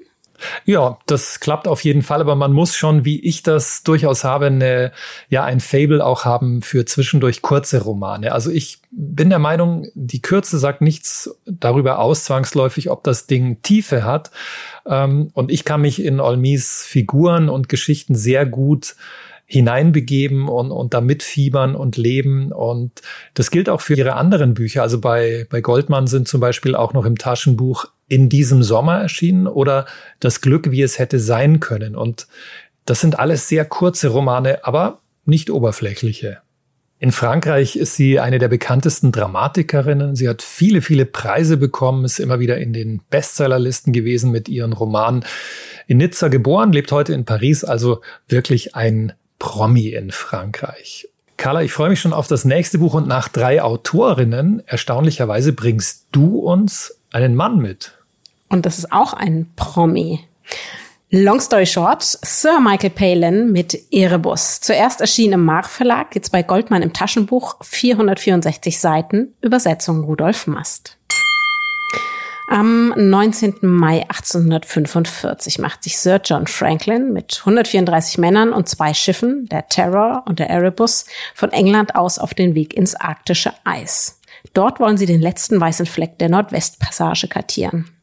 Ja, 0.64 0.98
das 1.06 1.40
klappt 1.40 1.68
auf 1.68 1.84
jeden 1.84 2.02
Fall, 2.02 2.20
aber 2.20 2.36
man 2.36 2.52
muss 2.52 2.76
schon, 2.76 3.04
wie 3.04 3.20
ich 3.20 3.42
das 3.42 3.82
durchaus 3.82 4.24
habe, 4.24 4.46
eine, 4.46 4.92
ja, 5.28 5.44
ein 5.44 5.60
Fable 5.60 6.04
auch 6.04 6.24
haben 6.24 6.62
für 6.62 6.84
zwischendurch 6.84 7.42
kurze 7.42 7.82
Romane. 7.82 8.32
Also 8.32 8.50
ich 8.50 8.78
bin 8.90 9.30
der 9.30 9.38
Meinung, 9.38 9.86
die 9.94 10.22
Kürze 10.22 10.58
sagt 10.58 10.80
nichts 10.80 11.30
darüber 11.46 11.98
aus, 11.98 12.24
zwangsläufig, 12.24 12.90
ob 12.90 13.04
das 13.04 13.26
Ding 13.26 13.62
Tiefe 13.62 14.04
hat. 14.04 14.30
Ähm, 14.86 15.30
und 15.34 15.50
ich 15.50 15.64
kann 15.64 15.80
mich 15.80 16.02
in 16.02 16.20
Olmis 16.20 16.84
Figuren 16.84 17.48
und 17.48 17.68
Geschichten 17.68 18.14
sehr 18.14 18.46
gut 18.46 18.96
hineinbegeben 19.50 20.46
und, 20.46 20.70
und 20.70 20.92
da 20.92 21.00
mitfiebern 21.00 21.74
und 21.74 21.96
leben. 21.96 22.52
Und 22.52 23.00
das 23.32 23.50
gilt 23.50 23.70
auch 23.70 23.80
für 23.80 23.94
ihre 23.94 24.14
anderen 24.14 24.52
Bücher. 24.52 24.82
Also 24.82 25.00
bei, 25.00 25.46
bei 25.48 25.62
Goldmann 25.62 26.06
sind 26.06 26.28
zum 26.28 26.40
Beispiel 26.40 26.76
auch 26.76 26.92
noch 26.92 27.06
im 27.06 27.16
Taschenbuch 27.16 27.86
in 28.08 28.28
diesem 28.28 28.62
Sommer 28.62 28.98
erschienen 29.00 29.46
oder 29.46 29.86
Das 30.20 30.40
Glück, 30.40 30.70
wie 30.70 30.82
es 30.82 30.98
hätte 30.98 31.20
sein 31.20 31.60
können. 31.60 31.94
Und 31.94 32.26
das 32.84 33.00
sind 33.00 33.18
alles 33.18 33.48
sehr 33.48 33.64
kurze 33.64 34.08
Romane, 34.08 34.64
aber 34.64 35.00
nicht 35.24 35.50
oberflächliche. 35.50 36.38
In 37.00 37.12
Frankreich 37.12 37.76
ist 37.76 37.94
sie 37.94 38.18
eine 38.18 38.40
der 38.40 38.48
bekanntesten 38.48 39.12
Dramatikerinnen. 39.12 40.16
Sie 40.16 40.28
hat 40.28 40.42
viele, 40.42 40.82
viele 40.82 41.06
Preise 41.06 41.56
bekommen, 41.56 42.04
ist 42.04 42.18
immer 42.18 42.40
wieder 42.40 42.58
in 42.58 42.72
den 42.72 43.02
Bestsellerlisten 43.08 43.92
gewesen 43.92 44.32
mit 44.32 44.48
ihren 44.48 44.72
Romanen. 44.72 45.24
In 45.86 45.98
Nizza 45.98 46.26
geboren, 46.26 46.72
lebt 46.72 46.90
heute 46.90 47.12
in 47.12 47.24
Paris, 47.24 47.62
also 47.62 48.00
wirklich 48.26 48.74
ein 48.74 49.12
Promi 49.38 49.90
in 49.90 50.10
Frankreich. 50.10 51.08
Carla, 51.36 51.62
ich 51.62 51.72
freue 51.72 51.90
mich 51.90 52.00
schon 52.00 52.12
auf 52.12 52.26
das 52.26 52.44
nächste 52.44 52.78
Buch 52.78 52.94
und 52.94 53.06
nach 53.06 53.28
drei 53.28 53.62
Autorinnen, 53.62 54.60
erstaunlicherweise 54.66 55.52
bringst 55.52 56.08
du 56.10 56.40
uns 56.40 56.98
einen 57.12 57.36
Mann 57.36 57.58
mit. 57.58 57.97
Und 58.48 58.66
das 58.66 58.78
ist 58.78 58.92
auch 58.92 59.12
ein 59.12 59.50
Promi. 59.56 60.20
Long 61.10 61.40
story 61.40 61.64
short, 61.64 62.02
Sir 62.02 62.60
Michael 62.60 62.90
Palin 62.90 63.50
mit 63.50 63.78
Erebus. 63.90 64.60
Zuerst 64.60 65.00
erschien 65.00 65.32
im 65.32 65.42
Mar 65.42 65.62
Verlag, 65.62 66.14
jetzt 66.14 66.32
bei 66.32 66.42
Goldmann 66.42 66.82
im 66.82 66.92
Taschenbuch, 66.92 67.56
464 67.62 68.78
Seiten, 68.78 69.34
Übersetzung 69.40 70.04
Rudolf 70.04 70.46
Mast. 70.46 70.98
Am 72.50 72.94
19. 72.96 73.56
Mai 73.62 74.02
1845 74.02 75.58
macht 75.58 75.82
sich 75.82 75.98
Sir 75.98 76.20
John 76.22 76.46
Franklin 76.46 77.12
mit 77.12 77.38
134 77.40 78.18
Männern 78.18 78.52
und 78.52 78.68
zwei 78.68 78.92
Schiffen, 78.92 79.46
der 79.50 79.68
Terror 79.68 80.24
und 80.26 80.38
der 80.38 80.50
Erebus, 80.50 81.06
von 81.34 81.52
England 81.52 81.94
aus 81.94 82.18
auf 82.18 82.34
den 82.34 82.54
Weg 82.54 82.74
ins 82.74 82.94
arktische 82.94 83.52
Eis. 83.64 84.20
Dort 84.52 84.78
wollen 84.78 84.96
sie 84.96 85.06
den 85.06 85.20
letzten 85.20 85.60
weißen 85.60 85.86
Fleck 85.86 86.18
der 86.18 86.28
Nordwestpassage 86.28 87.28
kartieren. 87.28 87.97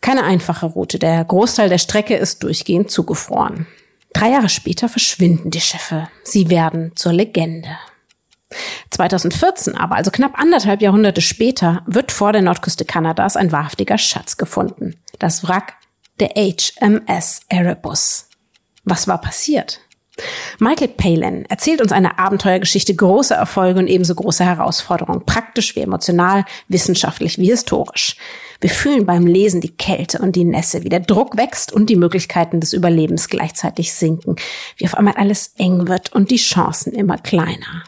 Keine 0.00 0.24
einfache 0.24 0.66
Route. 0.66 0.98
Der 0.98 1.24
Großteil 1.24 1.68
der 1.68 1.78
Strecke 1.78 2.16
ist 2.16 2.42
durchgehend 2.42 2.90
zugefroren. 2.90 3.66
Drei 4.12 4.30
Jahre 4.30 4.48
später 4.48 4.88
verschwinden 4.88 5.50
die 5.50 5.60
Schiffe. 5.60 6.08
Sie 6.24 6.50
werden 6.50 6.92
zur 6.96 7.12
Legende. 7.12 7.68
2014 8.90 9.76
aber, 9.76 9.94
also 9.94 10.10
knapp 10.10 10.38
anderthalb 10.38 10.82
Jahrhunderte 10.82 11.20
später, 11.20 11.82
wird 11.86 12.10
vor 12.10 12.32
der 12.32 12.42
Nordküste 12.42 12.84
Kanadas 12.84 13.36
ein 13.36 13.52
wahrhaftiger 13.52 13.98
Schatz 13.98 14.36
gefunden. 14.36 14.96
Das 15.18 15.46
Wrack 15.46 15.74
der 16.18 16.30
HMS 16.30 17.40
Erebus. 17.48 18.28
Was 18.84 19.06
war 19.06 19.20
passiert? 19.20 19.80
Michael 20.58 20.88
Palin 20.88 21.46
erzählt 21.46 21.80
uns 21.80 21.92
eine 21.92 22.18
Abenteuergeschichte 22.18 22.94
großer 22.94 23.36
Erfolge 23.36 23.80
und 23.80 23.86
ebenso 23.86 24.14
großer 24.14 24.44
Herausforderungen, 24.44 25.24
praktisch 25.24 25.76
wie 25.76 25.80
emotional, 25.80 26.44
wissenschaftlich 26.68 27.38
wie 27.38 27.46
historisch. 27.46 28.16
Wir 28.60 28.70
fühlen 28.70 29.06
beim 29.06 29.26
Lesen 29.26 29.62
die 29.62 29.74
Kälte 29.74 30.18
und 30.18 30.36
die 30.36 30.44
Nässe, 30.44 30.84
wie 30.84 30.90
der 30.90 31.00
Druck 31.00 31.38
wächst 31.38 31.72
und 31.72 31.88
die 31.88 31.96
Möglichkeiten 31.96 32.60
des 32.60 32.74
Überlebens 32.74 33.28
gleichzeitig 33.28 33.94
sinken, 33.94 34.36
wie 34.76 34.84
auf 34.84 34.94
einmal 34.94 35.14
alles 35.14 35.54
eng 35.56 35.88
wird 35.88 36.12
und 36.12 36.30
die 36.30 36.36
Chancen 36.36 36.92
immer 36.92 37.16
kleiner. 37.16 37.84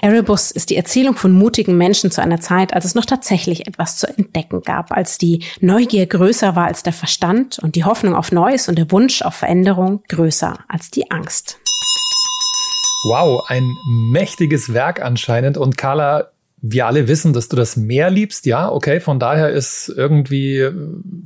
Erebus 0.00 0.50
ist 0.50 0.70
die 0.70 0.76
Erzählung 0.76 1.14
von 1.14 1.32
mutigen 1.32 1.76
Menschen 1.76 2.10
zu 2.10 2.22
einer 2.22 2.40
Zeit, 2.40 2.72
als 2.74 2.86
es 2.86 2.94
noch 2.94 3.04
tatsächlich 3.04 3.68
etwas 3.68 3.96
zu 3.98 4.08
entdecken 4.08 4.62
gab, 4.62 4.90
als 4.90 5.18
die 5.18 5.44
Neugier 5.60 6.06
größer 6.06 6.56
war 6.56 6.66
als 6.66 6.82
der 6.82 6.94
Verstand 6.94 7.58
und 7.58 7.76
die 7.76 7.84
Hoffnung 7.84 8.16
auf 8.16 8.32
Neues 8.32 8.68
und 8.68 8.76
der 8.76 8.90
Wunsch 8.90 9.22
auf 9.22 9.34
Veränderung 9.34 10.02
größer 10.08 10.54
als 10.68 10.90
die 10.90 11.10
Angst. 11.10 11.60
Wow, 13.06 13.44
ein 13.48 13.76
mächtiges 13.86 14.72
Werk 14.72 15.02
anscheinend. 15.02 15.58
Und 15.58 15.76
Carla, 15.76 16.30
wir 16.66 16.86
alle 16.86 17.08
wissen, 17.08 17.34
dass 17.34 17.48
du 17.48 17.56
das 17.56 17.76
Meer 17.76 18.08
liebst. 18.08 18.46
Ja, 18.46 18.72
okay, 18.72 18.98
von 18.98 19.18
daher 19.18 19.50
ist 19.50 19.92
irgendwie 19.94 20.60
äh, 20.60 20.72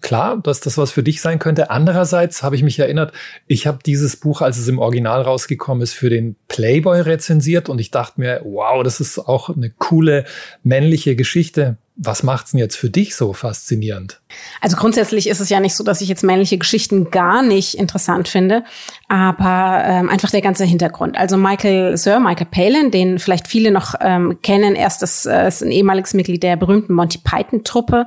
klar, 0.00 0.40
dass 0.42 0.58
das 0.58 0.76
was 0.76 0.90
für 0.90 1.04
dich 1.04 1.20
sein 1.20 1.38
könnte. 1.38 1.70
Andererseits 1.70 2.42
habe 2.42 2.56
ich 2.56 2.64
mich 2.64 2.80
erinnert, 2.80 3.12
ich 3.46 3.68
habe 3.68 3.78
dieses 3.86 4.16
Buch, 4.16 4.42
als 4.42 4.58
es 4.58 4.66
im 4.66 4.80
Original 4.80 5.22
rausgekommen 5.22 5.80
ist, 5.82 5.92
für 5.92 6.10
den 6.10 6.34
Playboy 6.48 7.02
rezensiert 7.02 7.68
und 7.68 7.78
ich 7.78 7.92
dachte 7.92 8.20
mir, 8.20 8.40
wow, 8.42 8.82
das 8.82 8.98
ist 8.98 9.20
auch 9.20 9.48
eine 9.48 9.70
coole 9.70 10.24
männliche 10.64 11.14
Geschichte. 11.14 11.76
Was 11.94 12.24
macht's 12.24 12.50
denn 12.50 12.58
jetzt 12.58 12.76
für 12.76 12.90
dich 12.90 13.14
so 13.14 13.32
faszinierend? 13.32 14.20
Also 14.60 14.76
grundsätzlich 14.76 15.28
ist 15.28 15.40
es 15.40 15.48
ja 15.48 15.60
nicht 15.60 15.74
so, 15.74 15.84
dass 15.84 16.00
ich 16.00 16.08
jetzt 16.08 16.22
männliche 16.22 16.58
Geschichten 16.58 17.10
gar 17.10 17.42
nicht 17.42 17.74
interessant 17.74 18.28
finde, 18.28 18.64
aber 19.08 19.82
ähm, 19.84 20.08
einfach 20.08 20.30
der 20.30 20.42
ganze 20.42 20.64
Hintergrund. 20.64 21.16
Also 21.16 21.36
Michael 21.36 21.96
Sir 21.96 22.20
Michael 22.20 22.48
Palin, 22.50 22.90
den 22.90 23.18
vielleicht 23.18 23.48
viele 23.48 23.70
noch 23.70 23.94
ähm, 24.00 24.40
kennen, 24.42 24.74
erst 24.74 25.02
das 25.02 25.26
äh, 25.26 25.48
ist 25.48 25.62
ein 25.62 25.72
ehemaliges 25.72 26.14
Mitglied 26.14 26.42
der 26.42 26.56
berühmten 26.56 26.92
Monty 26.92 27.18
Python 27.18 27.64
Truppe, 27.64 28.06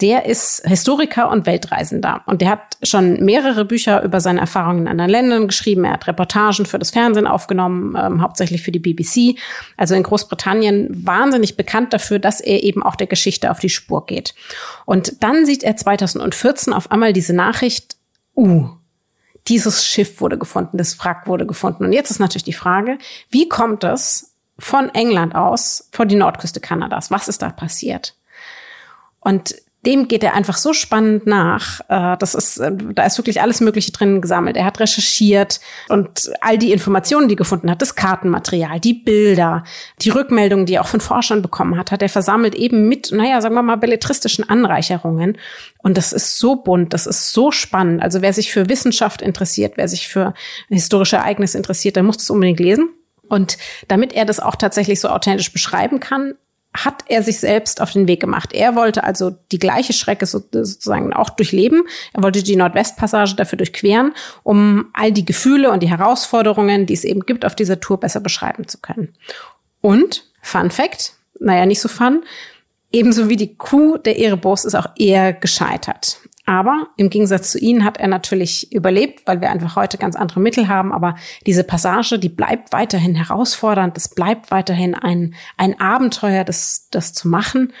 der 0.00 0.26
ist 0.26 0.62
Historiker 0.64 1.28
und 1.28 1.46
Weltreisender. 1.46 2.22
Und 2.26 2.40
der 2.40 2.50
hat 2.50 2.76
schon 2.84 3.24
mehrere 3.24 3.64
Bücher 3.64 4.02
über 4.04 4.20
seine 4.20 4.40
Erfahrungen 4.40 4.82
in 4.82 4.88
anderen 4.88 5.10
Ländern 5.10 5.48
geschrieben. 5.48 5.84
Er 5.84 5.94
hat 5.94 6.06
Reportagen 6.06 6.66
für 6.66 6.78
das 6.78 6.90
Fernsehen 6.90 7.26
aufgenommen, 7.26 7.96
ähm, 8.00 8.22
hauptsächlich 8.22 8.62
für 8.62 8.70
die 8.70 8.78
BBC. 8.78 9.36
Also 9.76 9.96
in 9.96 10.04
Großbritannien 10.04 10.88
wahnsinnig 11.04 11.56
bekannt 11.56 11.92
dafür, 11.92 12.20
dass 12.20 12.40
er 12.40 12.62
eben 12.62 12.82
auch 12.82 12.94
der 12.94 13.08
Geschichte 13.08 13.50
auf 13.50 13.58
die 13.58 13.68
Spur 13.68 14.06
geht. 14.06 14.34
Und 14.86 15.22
dann 15.22 15.44
sieht 15.44 15.57
er 15.62 15.76
2014 15.76 16.72
auf 16.72 16.90
einmal 16.90 17.12
diese 17.12 17.34
Nachricht, 17.34 17.96
uh, 18.36 18.68
dieses 19.46 19.84
Schiff 19.84 20.20
wurde 20.20 20.38
gefunden, 20.38 20.78
das 20.78 20.98
Wrack 20.98 21.26
wurde 21.26 21.46
gefunden. 21.46 21.84
Und 21.84 21.92
jetzt 21.92 22.10
ist 22.10 22.18
natürlich 22.18 22.44
die 22.44 22.52
Frage, 22.52 22.98
wie 23.30 23.48
kommt 23.48 23.84
es 23.84 24.34
von 24.58 24.88
England 24.90 25.34
aus 25.34 25.88
vor 25.92 26.06
die 26.06 26.16
Nordküste 26.16 26.60
Kanadas? 26.60 27.10
Was 27.10 27.28
ist 27.28 27.42
da 27.42 27.50
passiert? 27.50 28.14
Und 29.20 29.54
dem 29.88 30.06
geht 30.06 30.22
er 30.22 30.34
einfach 30.34 30.58
so 30.58 30.74
spannend 30.74 31.26
nach. 31.26 31.80
Äh, 31.88 32.18
das 32.18 32.34
ist, 32.34 32.58
äh, 32.58 32.70
da 32.94 33.06
ist 33.06 33.16
wirklich 33.16 33.40
alles 33.40 33.62
Mögliche 33.62 33.90
drin 33.90 34.20
gesammelt. 34.20 34.58
Er 34.58 34.66
hat 34.66 34.78
recherchiert 34.80 35.60
und 35.88 36.30
all 36.42 36.58
die 36.58 36.72
Informationen, 36.72 37.26
die 37.26 37.34
er 37.34 37.38
gefunden 37.38 37.70
hat, 37.70 37.80
das 37.80 37.94
Kartenmaterial, 37.94 38.80
die 38.80 38.92
Bilder, 38.92 39.64
die 40.02 40.10
Rückmeldungen, 40.10 40.66
die 40.66 40.74
er 40.74 40.82
auch 40.82 40.88
von 40.88 41.00
Forschern 41.00 41.40
bekommen 41.40 41.78
hat, 41.78 41.90
hat 41.90 42.02
er 42.02 42.10
versammelt 42.10 42.54
eben 42.54 42.86
mit, 42.86 43.10
naja, 43.12 43.40
sagen 43.40 43.54
wir 43.54 43.62
mal, 43.62 43.76
belletristischen 43.76 44.46
Anreicherungen. 44.46 45.38
Und 45.78 45.96
das 45.96 46.12
ist 46.12 46.38
so 46.38 46.56
bunt, 46.56 46.92
das 46.92 47.06
ist 47.06 47.32
so 47.32 47.50
spannend. 47.50 48.02
Also 48.02 48.20
wer 48.20 48.34
sich 48.34 48.52
für 48.52 48.68
Wissenschaft 48.68 49.22
interessiert, 49.22 49.74
wer 49.76 49.88
sich 49.88 50.06
für 50.08 50.34
historische 50.68 51.16
Ereignisse 51.16 51.56
interessiert, 51.56 51.96
der 51.96 52.02
muss 52.02 52.18
das 52.18 52.28
unbedingt 52.28 52.60
lesen. 52.60 52.90
Und 53.26 53.56
damit 53.88 54.12
er 54.12 54.26
das 54.26 54.38
auch 54.38 54.56
tatsächlich 54.56 55.00
so 55.00 55.08
authentisch 55.08 55.50
beschreiben 55.50 55.98
kann, 55.98 56.34
hat 56.74 57.04
er 57.08 57.22
sich 57.22 57.40
selbst 57.40 57.80
auf 57.80 57.92
den 57.92 58.06
Weg 58.06 58.20
gemacht. 58.20 58.52
Er 58.52 58.76
wollte 58.76 59.02
also 59.04 59.30
die 59.50 59.58
gleiche 59.58 59.92
Strecke 59.92 60.26
sozusagen 60.26 61.12
auch 61.12 61.30
durchleben. 61.30 61.82
Er 62.12 62.22
wollte 62.22 62.42
die 62.42 62.56
Nordwestpassage 62.56 63.34
dafür 63.34 63.56
durchqueren, 63.56 64.12
um 64.42 64.90
all 64.92 65.10
die 65.10 65.24
Gefühle 65.24 65.70
und 65.70 65.82
die 65.82 65.88
Herausforderungen, 65.88 66.86
die 66.86 66.94
es 66.94 67.04
eben 67.04 67.20
gibt, 67.20 67.44
auf 67.44 67.54
dieser 67.54 67.80
Tour 67.80 67.98
besser 67.98 68.20
beschreiben 68.20 68.68
zu 68.68 68.78
können. 68.78 69.14
Und, 69.80 70.24
Fun 70.42 70.70
Fact, 70.70 71.14
naja, 71.40 71.66
nicht 71.66 71.80
so 71.80 71.88
fun, 71.88 72.22
ebenso 72.92 73.28
wie 73.28 73.36
die 73.36 73.56
Kuh 73.56 73.96
der 73.98 74.18
Erebus 74.18 74.64
ist 74.64 74.74
auch 74.74 74.90
er 74.96 75.32
gescheitert. 75.32 76.20
Aber 76.48 76.88
im 76.96 77.10
Gegensatz 77.10 77.50
zu 77.50 77.58
ihnen 77.58 77.84
hat 77.84 77.98
er 77.98 78.08
natürlich 78.08 78.72
überlebt, 78.72 79.26
weil 79.26 79.42
wir 79.42 79.50
einfach 79.50 79.76
heute 79.76 79.98
ganz 79.98 80.16
andere 80.16 80.40
Mittel 80.40 80.66
haben. 80.66 80.94
Aber 80.94 81.14
diese 81.44 81.62
Passage, 81.62 82.18
die 82.18 82.30
bleibt 82.30 82.72
weiterhin 82.72 83.14
herausfordernd. 83.14 83.98
Es 83.98 84.08
bleibt 84.08 84.50
weiterhin 84.50 84.94
ein, 84.94 85.34
ein 85.58 85.78
Abenteuer, 85.78 86.44
das, 86.44 86.88
das 86.90 87.12
zu 87.12 87.28
machen. 87.28 87.74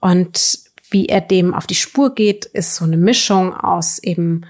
Und 0.00 0.58
wie 0.90 1.06
er 1.06 1.20
dem 1.20 1.54
auf 1.54 1.68
die 1.68 1.76
Spur 1.76 2.12
geht, 2.12 2.44
ist 2.44 2.74
so 2.74 2.84
eine 2.84 2.96
Mischung 2.96 3.54
aus 3.54 4.00
eben 4.00 4.40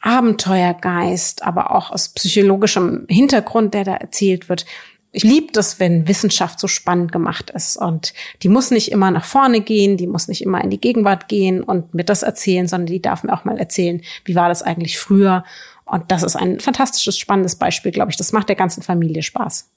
Abenteuergeist, 0.00 1.42
aber 1.42 1.74
auch 1.74 1.90
aus 1.90 2.10
psychologischem 2.10 3.06
Hintergrund, 3.08 3.74
der 3.74 3.82
da 3.82 3.94
erzählt 3.96 4.48
wird 4.48 4.66
ich 5.12 5.24
liebe 5.24 5.48
das, 5.52 5.80
wenn 5.80 6.06
Wissenschaft 6.06 6.60
so 6.60 6.68
spannend 6.68 7.10
gemacht 7.10 7.50
ist. 7.50 7.76
Und 7.76 8.14
die 8.42 8.48
muss 8.48 8.70
nicht 8.70 8.92
immer 8.92 9.10
nach 9.10 9.24
vorne 9.24 9.60
gehen, 9.60 9.96
die 9.96 10.06
muss 10.06 10.28
nicht 10.28 10.42
immer 10.42 10.62
in 10.62 10.70
die 10.70 10.80
Gegenwart 10.80 11.28
gehen 11.28 11.62
und 11.62 11.94
mir 11.94 12.04
das 12.04 12.22
erzählen, 12.22 12.68
sondern 12.68 12.86
die 12.86 13.02
darf 13.02 13.24
mir 13.24 13.32
auch 13.32 13.44
mal 13.44 13.58
erzählen, 13.58 14.02
wie 14.24 14.36
war 14.36 14.48
das 14.48 14.62
eigentlich 14.62 14.98
früher. 14.98 15.44
Und 15.84 16.12
das 16.12 16.22
ist 16.22 16.36
ein 16.36 16.60
fantastisches, 16.60 17.18
spannendes 17.18 17.56
Beispiel, 17.56 17.90
glaube 17.90 18.12
ich. 18.12 18.16
Das 18.16 18.32
macht 18.32 18.48
der 18.48 18.56
ganzen 18.56 18.82
Familie 18.82 19.22
Spaß. 19.22 19.68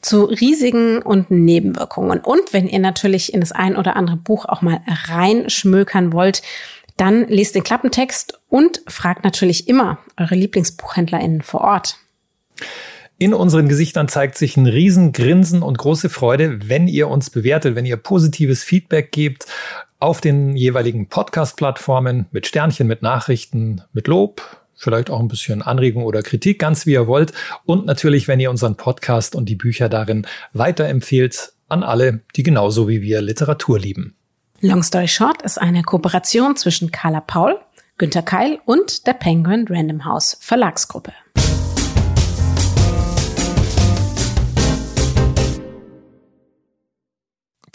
zu 0.03 0.25
Risiken 0.25 1.01
und 1.03 1.31
Nebenwirkungen. 1.33 2.21
Und 2.21 2.53
wenn 2.53 2.69
ihr 2.69 2.79
natürlich 2.79 3.35
in 3.35 3.41
das 3.41 3.51
ein 3.51 3.77
oder 3.77 3.97
andere 3.97 4.17
Buch 4.17 4.45
auch 4.45 4.63
mal 4.63 4.81
reinschmökern 4.87 6.13
wollt, 6.13 6.43
dann 6.97 7.27
lest 7.29 7.57
den 7.57 7.65
Klappentext 7.65 8.41
und 8.49 8.83
fragt 8.87 9.25
natürlich 9.25 9.69
immer 9.69 9.99
eure 10.17 10.37
LieblingsbuchhändlerInnen 10.37 11.43
vor 11.43 11.61
Ort. 11.61 11.97
In 13.19 13.33
unseren 13.33 13.67
Gesichtern 13.67 14.09
zeigt 14.09 14.37
sich 14.37 14.59
ein 14.59 14.67
Riesengrinsen 14.67 15.63
und 15.63 15.79
große 15.79 16.11
Freude, 16.11 16.69
wenn 16.69 16.87
ihr 16.87 17.09
uns 17.09 17.31
bewertet, 17.31 17.75
wenn 17.75 17.87
ihr 17.87 17.97
positives 17.97 18.63
Feedback 18.63 19.11
gebt 19.11 19.47
auf 19.99 20.21
den 20.21 20.55
jeweiligen 20.55 21.09
Podcast-Plattformen 21.09 22.27
mit 22.31 22.47
Sternchen, 22.47 22.87
mit 22.87 23.01
Nachrichten, 23.01 23.81
mit 23.95 24.07
Lob, 24.07 24.43
vielleicht 24.75 25.09
auch 25.09 25.21
ein 25.21 25.29
bisschen 25.29 25.63
Anregung 25.63 26.05
oder 26.05 26.21
Kritik, 26.21 26.59
ganz 26.59 26.85
wie 26.85 26.93
ihr 26.93 27.07
wollt. 27.07 27.33
Und 27.65 27.87
natürlich, 27.87 28.29
wenn 28.29 28.39
ihr 28.39 28.51
unseren 28.51 28.77
Podcast 28.77 29.35
und 29.35 29.49
die 29.49 29.57
Bücher 29.57 29.89
darin 29.89 30.27
weiterempfehlt 30.53 31.55
an 31.69 31.83
alle, 31.83 32.21
die 32.37 32.43
genauso 32.43 32.87
wie 32.87 33.01
wir 33.01 33.23
Literatur 33.23 33.79
lieben. 33.79 34.15
Long 34.61 34.83
Story 34.83 35.09
Short 35.09 35.41
ist 35.41 35.59
eine 35.59 35.83
Kooperation 35.83 36.55
zwischen 36.57 36.93
Carla 36.93 37.23
Paul, 37.23 37.59
Günter 37.97 38.21
Keil 38.21 38.59
und 38.67 39.07
der 39.07 39.15
Penguin 39.15 39.65
Random 39.71 40.05
House 40.05 40.37
Verlagsgruppe. 40.43 41.15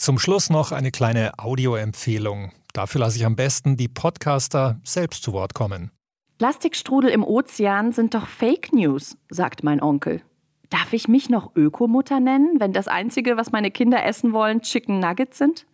Zum 0.01 0.17
Schluss 0.17 0.49
noch 0.49 0.71
eine 0.71 0.89
kleine 0.89 1.37
Audioempfehlung. 1.37 2.53
Dafür 2.73 3.01
lasse 3.01 3.19
ich 3.19 3.25
am 3.27 3.35
besten 3.35 3.77
die 3.77 3.87
Podcaster 3.87 4.79
selbst 4.83 5.21
zu 5.21 5.31
Wort 5.31 5.53
kommen. 5.53 5.91
Plastikstrudel 6.39 7.11
im 7.11 7.23
Ozean 7.23 7.91
sind 7.91 8.15
doch 8.15 8.25
Fake 8.25 8.73
News, 8.73 9.15
sagt 9.29 9.63
mein 9.63 9.79
Onkel. 9.79 10.23
Darf 10.71 10.91
ich 10.93 11.07
mich 11.07 11.29
noch 11.29 11.55
Ökomutter 11.55 12.19
nennen, 12.19 12.59
wenn 12.59 12.73
das 12.73 12.87
Einzige, 12.87 13.37
was 13.37 13.51
meine 13.51 13.69
Kinder 13.69 14.03
essen 14.03 14.33
wollen, 14.33 14.63
Chicken 14.63 14.97
Nuggets 14.97 15.37
sind? 15.37 15.67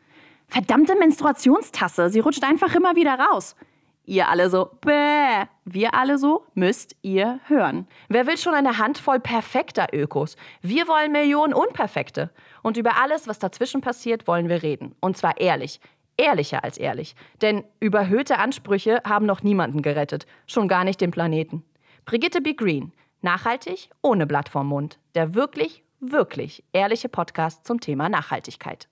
Verdammte 0.49 0.97
Menstruationstasse, 0.97 2.09
sie 2.09 2.19
rutscht 2.19 2.43
einfach 2.43 2.75
immer 2.75 2.97
wieder 2.97 3.17
raus. 3.17 3.55
Ihr 4.03 4.27
alle 4.27 4.49
so, 4.49 4.71
bäh. 4.81 5.45
Wir 5.63 5.93
alle 5.93 6.17
so, 6.17 6.45
müsst 6.53 6.97
ihr 7.01 7.39
hören. 7.47 7.87
Wer 8.09 8.27
will 8.27 8.37
schon 8.37 8.53
eine 8.53 8.77
Handvoll 8.77 9.21
perfekter 9.21 9.87
Ökos? 9.93 10.35
Wir 10.61 10.89
wollen 10.89 11.13
Millionen 11.13 11.53
Unperfekte. 11.53 12.31
Und 12.67 12.75
über 12.75 13.01
alles, 13.01 13.29
was 13.29 13.39
dazwischen 13.39 13.79
passiert, 13.79 14.27
wollen 14.27 14.49
wir 14.49 14.61
reden. 14.61 14.93
Und 14.99 15.15
zwar 15.15 15.39
ehrlich. 15.39 15.79
Ehrlicher 16.17 16.65
als 16.65 16.77
ehrlich. 16.77 17.15
Denn 17.41 17.63
überhöhte 17.79 18.39
Ansprüche 18.39 19.01
haben 19.05 19.25
noch 19.25 19.41
niemanden 19.41 19.81
gerettet. 19.81 20.25
Schon 20.47 20.67
gar 20.67 20.83
nicht 20.83 20.99
den 20.99 21.11
Planeten. 21.11 21.63
Brigitte 22.03 22.41
B. 22.41 22.55
Green. 22.55 22.91
Nachhaltig, 23.21 23.89
ohne 24.01 24.27
Blatt 24.27 24.49
vorm 24.49 24.67
Mund. 24.67 24.99
Der 25.15 25.33
wirklich, 25.33 25.81
wirklich 26.01 26.61
ehrliche 26.73 27.07
Podcast 27.07 27.65
zum 27.65 27.79
Thema 27.79 28.09
Nachhaltigkeit. 28.09 28.89